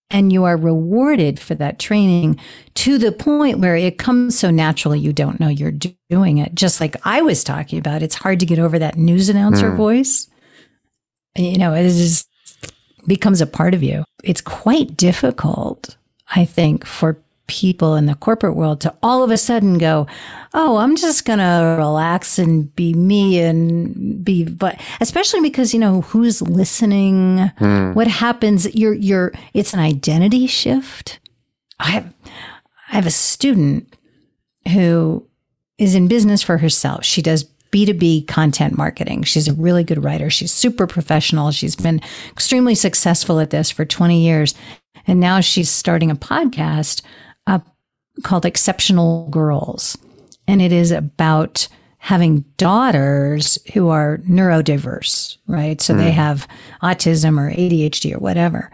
And 0.09 0.31
you 0.31 0.45
are 0.45 0.55
rewarded 0.55 1.37
for 1.37 1.53
that 1.55 1.79
training 1.79 2.39
to 2.75 2.97
the 2.97 3.11
point 3.11 3.59
where 3.59 3.75
it 3.75 3.97
comes 3.97 4.39
so 4.39 4.49
naturally 4.49 4.99
you 4.99 5.11
don't 5.11 5.39
know 5.39 5.49
you're 5.49 5.73
doing 6.09 6.37
it. 6.37 6.55
Just 6.55 6.79
like 6.79 6.95
I 7.03 7.21
was 7.21 7.43
talking 7.43 7.77
about, 7.77 8.01
it's 8.01 8.15
hard 8.15 8.39
to 8.39 8.45
get 8.45 8.57
over 8.57 8.79
that 8.79 8.95
news 8.97 9.27
announcer 9.27 9.75
voice. 9.75 10.26
You 11.37 11.57
know, 11.57 11.73
it 11.73 11.83
just 11.83 12.27
becomes 13.05 13.41
a 13.41 13.47
part 13.47 13.73
of 13.73 13.83
you. 13.83 14.03
It's 14.23 14.41
quite 14.41 14.97
difficult, 14.97 15.97
I 16.35 16.45
think, 16.45 16.85
for 16.85 17.21
people 17.47 17.95
in 17.95 18.05
the 18.05 18.15
corporate 18.15 18.55
world 18.55 18.81
to 18.81 18.93
all 19.01 19.23
of 19.23 19.31
a 19.31 19.37
sudden 19.37 19.77
go, 19.77 20.05
oh, 20.53 20.77
I'm 20.77 20.95
just 20.95 21.25
going 21.25 21.39
to 21.39 21.75
relax 21.77 22.37
and 22.37 22.73
be 22.75 22.93
me 22.93 23.39
and 23.39 24.23
be, 24.23 24.43
but 24.43 24.79
especially 24.99 25.41
because, 25.41 25.73
you 25.73 25.79
know, 25.79 26.01
who's 26.01 26.41
listening, 26.41 27.49
hmm. 27.57 27.93
what 27.93 28.07
happens, 28.07 28.73
you're, 28.75 28.93
you're, 28.93 29.31
it's 29.53 29.73
an 29.73 29.79
identity 29.79 30.45
shift. 30.45 31.19
I 31.79 31.91
have, 31.91 32.13
I 32.91 32.95
have 32.95 33.05
a 33.05 33.11
student 33.11 33.95
who 34.73 35.25
is 35.77 35.95
in 35.95 36.07
business 36.07 36.43
for 36.43 36.57
herself. 36.57 37.05
She 37.05 37.21
does 37.21 37.45
B2B 37.71 38.27
content 38.27 38.77
marketing. 38.77 39.23
She's 39.23 39.47
a 39.47 39.53
really 39.53 39.83
good 39.83 40.03
writer. 40.03 40.29
She's 40.29 40.51
super 40.51 40.87
professional. 40.87 41.51
She's 41.51 41.75
been 41.75 42.01
extremely 42.31 42.75
successful 42.75 43.39
at 43.39 43.49
this 43.49 43.71
for 43.71 43.85
20 43.85 44.21
years. 44.21 44.55
And 45.05 45.19
now 45.19 45.39
she's 45.39 45.69
starting 45.69 46.11
a 46.11 46.15
podcast 46.15 47.01
uh, 47.45 47.59
called 48.23 48.45
Exceptional 48.45 49.29
Girls. 49.29 49.97
And 50.47 50.61
it 50.61 50.71
is 50.71 50.91
about 50.91 51.67
having 51.99 52.45
daughters 52.57 53.57
who 53.73 53.89
are 53.89 54.19
neurodiverse, 54.19 55.37
right? 55.47 55.81
So 55.81 55.93
they 55.93 56.11
have 56.11 56.47
autism 56.81 57.39
or 57.39 57.51
ADHD 57.53 58.15
or 58.15 58.19
whatever. 58.19 58.71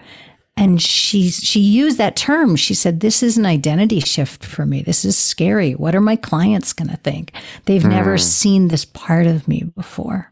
And 0.56 0.82
she 0.82 1.30
she 1.30 1.60
used 1.60 1.98
that 1.98 2.16
term. 2.16 2.56
She 2.56 2.74
said, 2.74 3.00
"This 3.00 3.24
is 3.24 3.38
an 3.38 3.46
identity 3.46 4.00
shift 4.00 4.46
for 4.46 4.66
me. 4.66 4.82
This 4.82 5.04
is 5.04 5.18
scary. 5.18 5.74
What 5.74 5.96
are 5.96 6.02
my 6.02 6.16
clients 6.16 6.74
going 6.74 6.90
to 6.90 6.98
think? 6.98 7.34
They've 7.66 7.84
never 7.84 8.18
seen 8.18 8.68
this 8.68 8.86
part 8.86 9.26
of 9.26 9.48
me 9.48 9.64
before." 9.76 10.32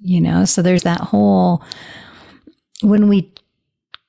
You 0.00 0.20
know, 0.20 0.44
so 0.44 0.62
there's 0.62 0.84
that 0.84 1.00
whole 1.00 1.62
when 2.82 3.08
we 3.08 3.32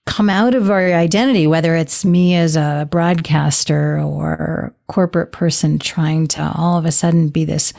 come 0.05 0.29
out 0.29 0.55
of 0.55 0.71
our 0.71 0.93
identity, 0.93 1.47
whether 1.47 1.75
it's 1.75 2.05
me 2.05 2.35
as 2.35 2.55
a 2.55 2.87
broadcaster 2.89 3.99
or 3.99 4.73
corporate 4.87 5.31
person 5.31 5.77
trying 5.79 6.27
to 6.27 6.51
all 6.55 6.77
of 6.77 6.85
a 6.85 6.91
sudden 6.91 7.27
be 7.29 7.43
this 7.43 7.73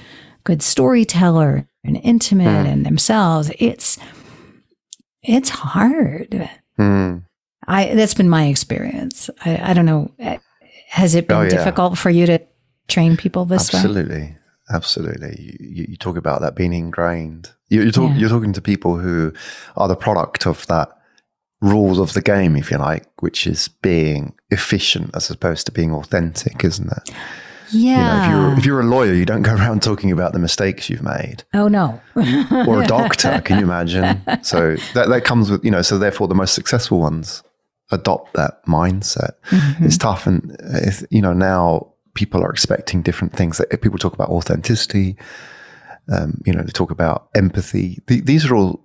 good 0.44 0.62
storyteller 0.62 1.66
and 1.84 2.00
intimate 2.02 2.66
in 2.66 2.82
themselves, 2.82 3.50
it's 3.58 3.98
it's 5.22 5.48
hard. 5.48 6.48
Hmm. 6.76 7.18
I 7.68 7.94
that's 7.94 8.14
been 8.14 8.28
my 8.28 8.46
experience. 8.46 9.30
I, 9.44 9.70
I 9.70 9.72
don't 9.74 9.86
know. 9.86 10.10
eh, 10.18 10.38
Has 10.90 11.14
it 11.14 11.28
been 11.28 11.36
Oh, 11.36 11.42
yeah. 11.42 11.48
difficult 11.50 11.98
for 11.98 12.10
you 12.10 12.26
to 12.26 12.40
train 12.88 13.16
people 13.16 13.44
this 13.44 13.72
way? 13.72 13.78
Absolutely. 13.78 14.36
Absolutely. 14.70 15.56
You, 15.60 15.86
you, 15.90 15.96
talk 15.96 16.16
about 16.16 16.40
that 16.42 16.54
being 16.54 16.72
ingrained. 16.74 17.50
You, 17.68 17.82
you 17.82 17.92
talk, 17.92 18.10
Yeah. 18.10 18.16
You're 18.18 18.28
talking 18.28 18.52
to 18.52 18.60
people 18.60 18.98
who 18.98 19.32
are 19.76 19.88
the 19.88 19.96
product 19.96 20.46
of 20.46 20.66
that 20.66 20.88
rules 21.60 21.98
of 21.98 22.12
the 22.12 22.20
game, 22.22 22.54
if 22.56 22.70
you 22.70 22.78
like, 22.78 23.06
which 23.20 23.46
is 23.46 23.68
being 23.68 24.34
efficient 24.50 25.10
as 25.14 25.30
opposed 25.30 25.66
to 25.66 25.72
being 25.72 25.92
authentic, 25.92 26.64
isn't 26.64 26.90
it? 26.92 27.10
You 27.70 27.86
know, 27.86 27.92
Yeah. 27.96 28.24
if 28.24 28.30
you're 28.30 28.58
if 28.58 28.64
you're 28.66 28.80
a 28.80 28.84
lawyer, 28.86 29.12
you 29.12 29.24
don't 29.26 29.42
go 29.42 29.54
around 29.54 29.82
talking 29.82 30.10
about 30.12 30.32
the 30.32 30.38
mistakes 30.38 30.88
you've 30.88 31.02
made. 31.02 31.44
oh 31.54 31.68
no. 31.68 32.00
Or 32.66 32.82
a 32.82 32.86
doctor, 32.96 33.40
can 33.44 33.58
you 33.58 33.64
imagine? 33.64 34.22
So 34.42 34.76
that 34.94 35.08
that 35.08 35.24
comes 35.24 35.50
with 35.50 35.64
you 35.64 35.70
know. 35.70 35.82
So 35.82 35.98
therefore, 35.98 36.28
the 36.28 36.34
most 36.34 36.54
successful 36.54 36.98
ones 37.00 37.42
adopt 37.90 38.34
that 38.34 38.64
mindset. 38.66 39.32
Mm-hmm. 39.50 39.84
It's 39.84 39.98
tough, 39.98 40.26
and 40.26 40.56
it's, 40.60 41.04
you 41.10 41.22
know 41.22 41.32
now 41.32 41.92
people 42.14 42.42
are 42.42 42.50
expecting 42.50 43.02
different 43.02 43.34
things. 43.34 43.60
People 43.80 43.98
talk 43.98 44.12
about 44.12 44.28
authenticity. 44.28 45.16
Um, 46.10 46.40
you 46.44 46.52
know, 46.52 46.62
they 46.62 46.72
talk 46.72 46.90
about 46.90 47.28
empathy. 47.34 48.00
Th- 48.06 48.24
these 48.24 48.46
are 48.46 48.56
all 48.56 48.84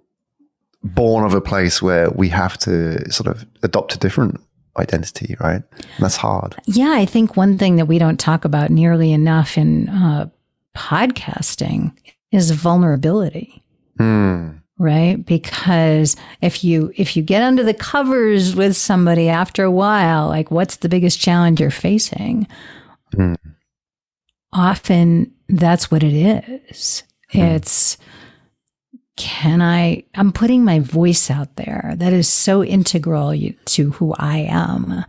born 0.83 1.25
of 1.25 1.33
a 1.33 1.41
place 1.41 1.81
where 1.81 2.11
we 2.11 2.29
have 2.29 2.57
to 2.59 3.11
sort 3.11 3.27
of 3.27 3.45
adopt 3.63 3.95
a 3.95 3.97
different 3.97 4.39
identity, 4.77 5.35
right? 5.39 5.63
And 5.71 5.99
that's 5.99 6.17
hard. 6.17 6.55
Yeah, 6.65 6.91
I 6.91 7.05
think 7.05 7.37
one 7.37 7.57
thing 7.57 7.77
that 7.77 7.85
we 7.85 7.97
don't 7.97 8.19
talk 8.19 8.45
about 8.45 8.69
nearly 8.69 9.11
enough 9.11 9.57
in 9.57 9.89
uh, 9.89 10.29
podcasting 10.75 11.95
is 12.31 12.51
vulnerability. 12.51 13.63
Hmm. 13.97 14.49
Right? 14.77 15.23
Because 15.23 16.15
if 16.41 16.63
you 16.63 16.91
if 16.95 17.15
you 17.15 17.23
get 17.23 17.43
under 17.43 17.63
the 17.63 17.73
covers 17.73 18.55
with 18.55 18.75
somebody 18.75 19.29
after 19.29 19.63
a 19.63 19.71
while 19.71 20.27
like 20.27 20.51
what's 20.51 20.77
the 20.77 20.89
biggest 20.89 21.19
challenge 21.19 21.59
you're 21.59 21.71
facing? 21.71 22.47
Mm. 23.15 23.37
often 24.51 25.31
that's 25.49 25.91
what 25.91 26.03
it 26.03 26.13
is. 26.13 27.03
It's 27.31 27.97
can 29.15 29.61
i 29.61 30.03
i'm 30.15 30.31
putting 30.31 30.63
my 30.63 30.79
voice 30.79 31.29
out 31.29 31.55
there. 31.55 31.93
That 31.97 32.13
is 32.13 32.27
so 32.27 32.63
integral 32.63 33.35
to 33.65 33.91
who 33.91 34.13
i 34.17 34.37
am. 34.39 35.05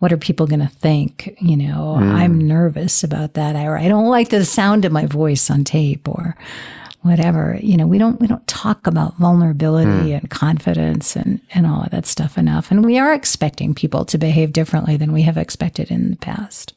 What 0.00 0.12
are 0.12 0.16
people 0.16 0.46
going 0.46 0.60
to 0.60 0.68
think? 0.68 1.36
You 1.40 1.56
know 1.56 1.94
i'm 1.94 2.36
nervous 2.38 3.04
about 3.04 3.34
that. 3.34 3.54
Or 3.54 3.78
i 3.78 3.86
don't 3.86 4.08
like 4.08 4.30
the 4.30 4.44
sound 4.44 4.84
of 4.84 4.90
my 4.90 5.06
voice 5.06 5.50
on 5.50 5.62
tape 5.62 6.08
or 6.08 6.36
whatever 7.04 7.58
you 7.62 7.76
know 7.76 7.86
we 7.86 7.98
don't 7.98 8.20
we 8.20 8.26
don't 8.26 8.46
talk 8.46 8.86
about 8.86 9.16
vulnerability 9.16 10.10
hmm. 10.10 10.16
and 10.16 10.30
confidence 10.30 11.16
and 11.16 11.40
and 11.54 11.66
all 11.66 11.82
of 11.82 11.90
that 11.90 12.06
stuff 12.06 12.36
enough 12.36 12.70
and 12.70 12.84
we 12.84 12.98
are 12.98 13.12
expecting 13.12 13.74
people 13.74 14.04
to 14.04 14.18
behave 14.18 14.52
differently 14.52 14.96
than 14.96 15.12
we 15.12 15.22
have 15.22 15.36
expected 15.36 15.90
in 15.90 16.10
the 16.10 16.16
past 16.16 16.74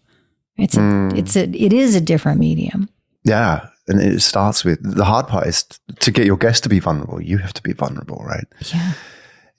it's 0.57 0.75
a, 0.77 0.81
hmm. 0.81 1.09
it's 1.15 1.35
a 1.35 1.43
it 1.55 1.73
is 1.73 1.95
a 1.95 2.01
different 2.01 2.39
medium 2.39 2.89
Yeah. 3.27 3.67
And 3.89 4.01
it 4.01 4.21
starts 4.21 4.63
with 4.63 4.79
the 4.81 5.05
hard 5.05 5.27
part 5.27 5.47
is 5.47 5.63
to 5.99 6.11
get 6.11 6.25
your 6.25 6.37
guest 6.37 6.63
to 6.63 6.69
be 6.69 6.79
vulnerable. 6.79 7.21
You 7.21 7.37
have 7.37 7.53
to 7.53 7.61
be 7.61 7.73
vulnerable, 7.73 8.23
right? 8.25 8.45
yeah 8.73 8.93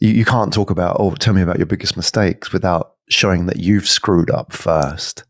You, 0.01 0.11
you 0.11 0.25
can't 0.25 0.53
talk 0.53 0.71
about, 0.71 0.97
oh, 0.99 1.15
tell 1.15 1.35
me 1.35 1.43
about 1.43 1.59
your 1.59 1.67
biggest 1.67 1.97
mistakes 1.97 2.53
without 2.53 2.95
showing 3.09 3.47
that 3.47 3.59
you've 3.59 3.89
screwed 3.89 4.31
up 4.31 4.53
first, 4.53 5.25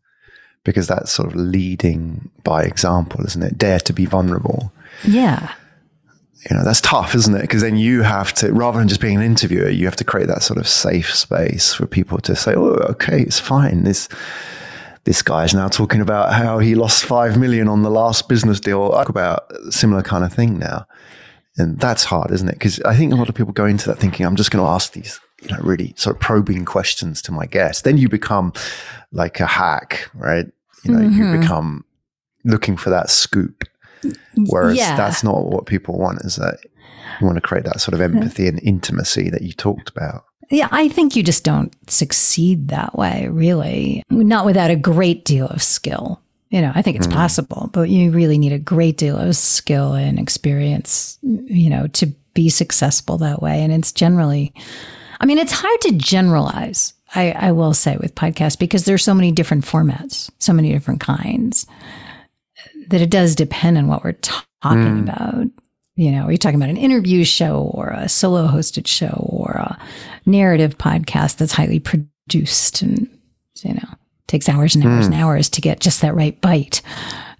because 0.63 0.87
that's 0.87 1.11
sort 1.11 1.29
of 1.29 1.35
leading 1.35 2.29
by 2.43 2.63
example, 2.63 3.25
isn't 3.25 3.43
it? 3.43 3.57
Dare 3.57 3.79
to 3.79 3.93
be 3.93 4.05
vulnerable. 4.05 4.71
Yeah 5.03 5.51
You 6.49 6.55
know, 6.55 6.63
that's 6.63 6.81
tough, 6.81 7.15
isn't 7.15 7.35
it? 7.35 7.41
Because 7.41 7.61
then 7.61 7.75
you 7.75 8.01
have 8.01 8.31
to, 8.35 8.53
rather 8.53 8.79
than 8.79 8.87
just 8.87 9.01
being 9.01 9.17
an 9.17 9.21
interviewer, 9.23 9.69
you 9.69 9.85
have 9.85 9.97
to 9.97 10.05
create 10.05 10.27
that 10.27 10.41
sort 10.41 10.57
of 10.57 10.67
safe 10.69 11.13
space 11.13 11.73
for 11.73 11.85
people 11.85 12.17
to 12.19 12.33
say, 12.35 12.53
oh, 12.55 12.75
okay, 12.91 13.21
it's 13.21 13.39
fine. 13.39 13.83
This, 13.83 14.07
this 15.03 15.21
guy 15.21 15.43
is 15.43 15.53
now 15.53 15.67
talking 15.67 15.99
about 16.01 16.31
how 16.33 16.59
he 16.59 16.75
lost 16.75 17.03
five 17.03 17.37
million 17.37 17.67
on 17.67 17.83
the 17.83 17.89
last 17.89 18.29
business 18.29 18.59
deal. 18.61 18.91
I 18.93 18.99
talk 18.99 19.09
about 19.09 19.51
a 19.67 19.71
similar 19.71 20.01
kind 20.01 20.23
of 20.23 20.31
thing 20.31 20.57
now. 20.59 20.85
And 21.57 21.77
that's 21.77 22.05
hard, 22.05 22.31
isn't 22.31 22.47
it? 22.47 22.53
Because 22.53 22.79
I 22.83 22.95
think 22.95 23.11
a 23.11 23.17
lot 23.17 23.27
of 23.27 23.35
people 23.35 23.51
go 23.51 23.65
into 23.65 23.87
that 23.89 23.97
thinking, 23.99 24.25
I'm 24.25 24.37
just 24.37 24.49
going 24.49 24.63
to 24.63 24.69
ask 24.69 24.93
these, 24.93 25.19
you 25.41 25.49
know, 25.49 25.57
really 25.61 25.93
sort 25.97 26.15
of 26.15 26.21
probing 26.21 26.63
questions 26.63 27.21
to 27.23 27.33
my 27.33 27.47
guest. 27.47 27.83
Then 27.83 27.97
you 27.97 28.07
become 28.07 28.53
like 29.11 29.41
a 29.41 29.45
hack, 29.45 30.09
right? 30.13 30.45
You 30.85 30.93
know, 30.93 31.01
you 31.01 31.23
Mhm. 31.25 31.41
become 31.41 31.83
looking 32.45 32.77
for 32.77 32.89
that 32.91 33.09
scoop. 33.09 33.65
Whereas 34.35 34.77
Yeah. 34.77 34.95
that's 34.95 35.23
not 35.23 35.45
what 35.47 35.65
people 35.65 35.97
want, 35.97 36.21
is 36.21 36.35
that 36.37 36.57
you 37.19 37.25
want 37.25 37.37
to 37.37 37.41
create 37.41 37.65
that 37.65 37.81
sort 37.81 37.93
of 37.93 38.01
empathy 38.01 38.47
and 38.47 38.59
intimacy 38.63 39.29
that 39.29 39.41
you 39.41 39.53
talked 39.53 39.89
about. 39.89 40.23
Yeah, 40.49 40.67
I 40.71 40.87
think 40.89 41.15
you 41.15 41.21
just 41.21 41.43
don't 41.43 41.73
succeed 41.89 42.69
that 42.69 42.97
way, 42.97 43.27
really. 43.29 44.03
Not 44.09 44.45
without 44.45 44.71
a 44.71 44.75
great 44.75 45.23
deal 45.25 45.47
of 45.47 45.61
skill. 45.61 46.21
You 46.49 46.61
know, 46.61 46.71
I 46.73 46.81
think 46.81 46.97
it's 46.97 47.05
mm. 47.05 47.13
possible, 47.13 47.69
but 47.71 47.89
you 47.89 48.09
really 48.09 48.39
need 48.39 48.53
a 48.53 48.57
great 48.57 48.97
deal 48.97 49.15
of 49.15 49.35
skill 49.35 49.93
and 49.93 50.17
experience, 50.17 51.19
you 51.21 51.69
know, 51.69 51.85
to 51.87 52.07
be 52.33 52.49
successful 52.49 53.19
that 53.19 53.41
way. 53.41 53.61
And 53.63 53.71
it's 53.71 53.91
generally, 53.91 54.51
I 55.19 55.27
mean, 55.27 55.37
it's 55.37 55.51
hard 55.51 55.81
to 55.81 55.91
generalize. 55.91 56.93
I, 57.13 57.31
I 57.31 57.51
will 57.51 57.73
say 57.73 57.97
with 57.97 58.15
podcasts 58.15 58.57
because 58.57 58.85
there's 58.85 59.03
so 59.03 59.13
many 59.13 59.31
different 59.31 59.65
formats, 59.65 60.31
so 60.39 60.53
many 60.53 60.71
different 60.71 61.01
kinds 61.01 61.67
that 62.89 63.01
it 63.01 63.09
does 63.09 63.35
depend 63.35 63.77
on 63.77 63.87
what 63.87 64.03
we're 64.03 64.13
talking 64.13 64.49
mm. 64.61 65.03
about. 65.03 65.47
You 65.95 66.11
know, 66.11 66.25
are 66.25 66.31
you 66.31 66.37
talking 66.37 66.59
about 66.59 66.69
an 66.69 66.77
interview 66.77 67.23
show 67.23 67.71
or 67.73 67.89
a 67.89 68.07
solo 68.07 68.47
hosted 68.47 68.87
show 68.87 69.27
or 69.29 69.51
a 69.51 69.77
narrative 70.25 70.77
podcast 70.77 71.37
that's 71.37 71.53
highly 71.53 71.79
produced 71.79 72.81
and, 72.81 73.09
you 73.63 73.73
know, 73.73 73.89
takes 74.27 74.47
hours 74.47 74.75
and 74.75 74.85
hours 74.85 75.05
mm. 75.05 75.13
and 75.13 75.15
hours 75.15 75.49
to 75.49 75.61
get 75.61 75.81
just 75.81 76.01
that 76.01 76.15
right 76.15 76.39
bite 76.39 76.81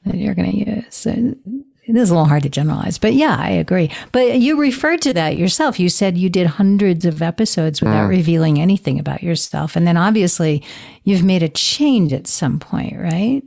that 0.05 0.15
you're 0.15 0.35
going 0.35 0.51
to 0.51 0.71
use. 0.75 0.85
So 0.89 1.11
it 1.11 1.95
is 1.95 2.09
a 2.09 2.13
little 2.13 2.27
hard 2.27 2.43
to 2.43 2.49
generalize, 2.49 2.97
but 2.97 3.13
yeah, 3.13 3.37
I 3.39 3.49
agree. 3.49 3.89
But 4.11 4.39
you 4.39 4.59
referred 4.59 5.01
to 5.03 5.13
that 5.13 5.37
yourself. 5.37 5.79
You 5.79 5.89
said 5.89 6.17
you 6.17 6.29
did 6.29 6.47
hundreds 6.47 7.05
of 7.05 7.21
episodes 7.21 7.81
without 7.81 8.07
mm. 8.07 8.09
revealing 8.09 8.59
anything 8.59 8.99
about 8.99 9.23
yourself. 9.23 9.75
And 9.75 9.87
then 9.87 9.97
obviously 9.97 10.63
you've 11.03 11.23
made 11.23 11.43
a 11.43 11.49
change 11.49 12.11
at 12.13 12.27
some 12.27 12.59
point, 12.59 12.97
right? 12.97 13.41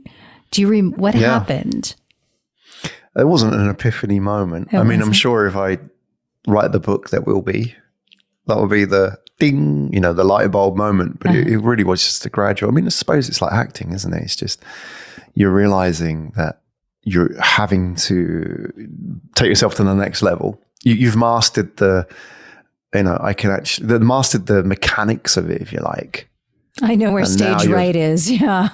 Do 0.53 0.61
you 0.61 0.67
remember 0.67 0.97
what 0.97 1.15
yeah. 1.15 1.39
happened? 1.39 1.95
It 3.17 3.27
wasn't 3.27 3.55
an 3.55 3.69
epiphany 3.69 4.19
moment. 4.19 4.69
It 4.71 4.77
I 4.77 4.83
mean, 4.83 4.99
wasn't. 4.99 5.07
I'm 5.07 5.13
sure 5.13 5.47
if 5.47 5.55
I 5.55 5.79
write 6.47 6.71
the 6.71 6.79
book, 6.79 7.09
that 7.09 7.25
will 7.25 7.41
be. 7.41 7.75
That 8.45 8.57
will 8.57 8.67
be 8.67 8.85
the 8.85 9.17
ding, 9.39 9.91
you 9.91 9.99
know, 9.99 10.13
the 10.13 10.23
light 10.23 10.51
bulb 10.51 10.75
moment. 10.77 11.19
But 11.19 11.31
uh-huh. 11.31 11.39
it, 11.39 11.47
it, 11.47 11.57
really 11.57 11.83
was 11.83 12.03
just 12.03 12.23
a 12.27 12.29
gradual. 12.29 12.69
I 12.69 12.71
mean, 12.71 12.85
I 12.85 12.89
suppose 12.89 13.29
it's 13.29 13.41
like 13.41 13.51
acting, 13.51 13.93
isn't 13.93 14.13
it? 14.13 14.21
It's 14.21 14.35
just 14.35 14.63
you're 15.33 15.49
realizing 15.49 16.33
that 16.35 16.61
you're 17.01 17.35
having 17.41 17.95
to 17.95 18.71
take 19.33 19.49
yourself 19.49 19.73
to 19.75 19.83
the 19.83 19.95
next 19.95 20.21
level. 20.21 20.61
You, 20.83 20.93
you've 20.93 21.15
mastered 21.15 21.75
the, 21.77 22.07
you 22.93 23.01
know, 23.01 23.17
I 23.19 23.33
can 23.33 23.49
actually 23.49 23.87
the, 23.87 23.99
mastered 23.99 24.45
the 24.45 24.61
mechanics 24.61 25.35
of 25.35 25.49
it, 25.49 25.63
if 25.63 25.73
you 25.73 25.79
like. 25.79 26.29
I 26.81 26.95
know 26.95 27.11
where 27.11 27.23
and 27.23 27.29
stage 27.29 27.67
right 27.67 27.95
is. 27.95 28.31
Yeah. 28.31 28.69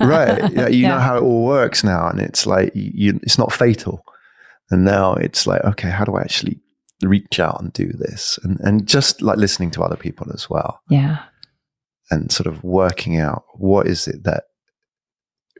right. 0.00 0.52
Yeah, 0.52 0.68
you 0.68 0.82
yeah. 0.82 0.88
know 0.88 0.98
how 1.00 1.16
it 1.16 1.22
all 1.22 1.44
works 1.44 1.82
now. 1.82 2.08
And 2.08 2.20
it's 2.20 2.46
like, 2.46 2.70
you, 2.74 3.18
it's 3.22 3.38
not 3.38 3.52
fatal. 3.52 4.04
And 4.70 4.84
now 4.84 5.14
it's 5.14 5.46
like, 5.46 5.62
okay, 5.64 5.90
how 5.90 6.04
do 6.04 6.14
I 6.14 6.22
actually 6.22 6.60
reach 7.02 7.40
out 7.40 7.60
and 7.60 7.72
do 7.72 7.92
this? 7.92 8.38
And, 8.44 8.60
and 8.60 8.86
just 8.86 9.20
like 9.20 9.36
listening 9.36 9.72
to 9.72 9.82
other 9.82 9.96
people 9.96 10.28
as 10.32 10.48
well. 10.48 10.80
Yeah. 10.88 11.24
And 12.10 12.30
sort 12.30 12.46
of 12.46 12.62
working 12.62 13.18
out 13.18 13.44
what 13.54 13.88
is 13.88 14.06
it 14.06 14.22
that 14.24 14.44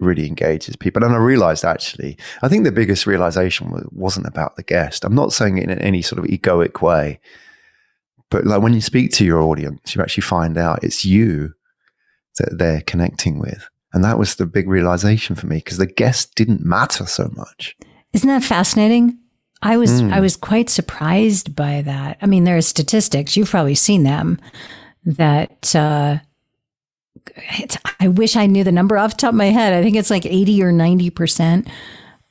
really 0.01 0.27
engages 0.27 0.77
people. 0.77 1.03
And 1.03 1.15
I 1.15 1.19
realized 1.19 1.65
actually, 1.65 2.17
I 2.43 2.49
think 2.49 2.65
the 2.65 2.73
biggest 2.73 3.07
realization 3.07 3.73
wasn't 3.91 4.27
about 4.27 4.57
the 4.57 4.63
guest. 4.63 5.05
I'm 5.05 5.15
not 5.15 5.33
saying 5.33 5.59
it 5.59 5.71
in 5.71 5.79
any 5.81 6.03
sort 6.03 6.19
of 6.19 6.31
egoic 6.31 6.83
way, 6.83 7.21
but 8.31 8.47
like 8.47 8.63
when 8.63 8.75
you 8.75 8.81
speak 8.81 9.13
to 9.13 9.25
your 9.25 9.41
audience, 9.41 9.95
you 9.95 10.03
actually 10.03 10.23
find 10.23 10.57
out 10.57 10.85
it's 10.85 11.05
you 11.05 11.55
that 12.39 12.59
they're 12.59 12.83
connecting 12.83 13.39
with. 13.39 13.69
And 13.93 14.03
that 14.05 14.19
was 14.19 14.35
the 14.35 14.47
big 14.47 14.69
realization 14.69 15.37
for 15.37 15.47
me 15.47 15.57
because 15.57 15.79
the 15.79 15.87
guest 15.87 16.35
didn't 16.35 16.65
matter 16.65 17.07
so 17.07 17.31
much. 17.35 17.77
Isn't 18.13 18.29
that 18.29 18.43
fascinating? 18.43 19.19
I 19.63 19.77
was 19.77 20.03
mm. 20.03 20.13
I 20.13 20.21
was 20.21 20.37
quite 20.37 20.69
surprised 20.69 21.57
by 21.57 21.83
that. 21.83 22.19
I 22.21 22.27
mean, 22.27 22.45
there 22.45 22.57
are 22.57 22.63
statistics 22.63 23.37
you've 23.37 23.51
probably 23.51 23.77
seen 23.77 24.03
them 24.03 24.41
that 25.07 25.75
uh, 25.75 26.19
I 28.01 28.09
wish 28.09 28.37
I 28.37 28.47
knew 28.47 28.65
the 28.65 28.73
number 28.73 28.99
off 28.99 29.13
the 29.13 29.17
top 29.19 29.31
of 29.31 29.37
my 29.37 29.47
head. 29.47 29.73
I 29.73 29.83
think 29.83 29.97
it's 29.97 30.11
like 30.11 30.27
eighty 30.27 30.63
or 30.63 30.73
ninety 30.73 31.09
percent 31.09 31.69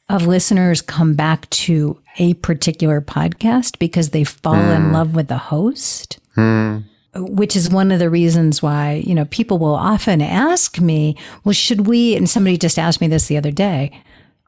of 0.10 0.28
listeners 0.28 0.82
come 0.82 1.16
back 1.16 1.50
to 1.50 2.00
a 2.20 2.34
particular 2.36 3.02
podcast 3.02 3.80
because 3.80 4.10
they 4.10 4.26
fall 4.26 4.56
mm. 4.56 4.76
in 4.76 4.82
hmm. 4.84 4.94
love 4.94 5.16
with 5.16 5.30
the 5.30 5.38
host. 5.38 6.20
Mm 6.36 6.84
which 7.16 7.56
is 7.56 7.70
one 7.70 7.92
of 7.92 8.00
the 8.00 8.10
reasons 8.10 8.62
why, 8.62 9.04
you 9.06 9.14
know, 9.14 9.26
people 9.26 9.60
will 9.60 9.76
often 9.76 10.22
ask 10.22 10.80
me, 10.80 11.16
well, 11.44 11.54
should 11.54 11.88
we, 11.88 12.16
and 12.16 12.30
somebody 12.30 12.58
just 12.58 12.80
asked 12.80 13.02
me 13.02 13.08
this 13.08 13.28
the 13.28 13.38
other 13.38 13.52
day, 13.52 13.92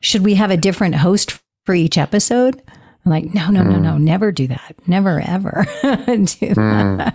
should 0.02 0.24
we 0.24 0.36
have 0.36 0.52
a 0.52 0.58
different 0.58 0.96
host 0.96 1.40
for 1.66 1.76
each 1.76 1.98
episode? 1.98 2.62
I'm 3.06 3.12
like, 3.12 3.34
no, 3.34 3.52
no, 3.52 3.62
mm. 3.62 3.72
no, 3.72 3.80
no, 3.80 3.92
hmm. 3.94 4.04
never 4.04 4.32
do 4.32 4.48
that. 4.48 4.76
Never, 4.88 5.20
ever 5.20 5.66
do 5.84 5.84
mm. 5.84 7.14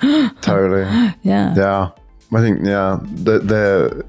Totally. 0.40 0.82
Yeah. 1.22 1.54
Yeah. 1.56 1.90
I 2.34 2.40
think, 2.40 2.64
yeah, 2.64 2.98
they're, 3.02 3.40
they're 3.40 4.04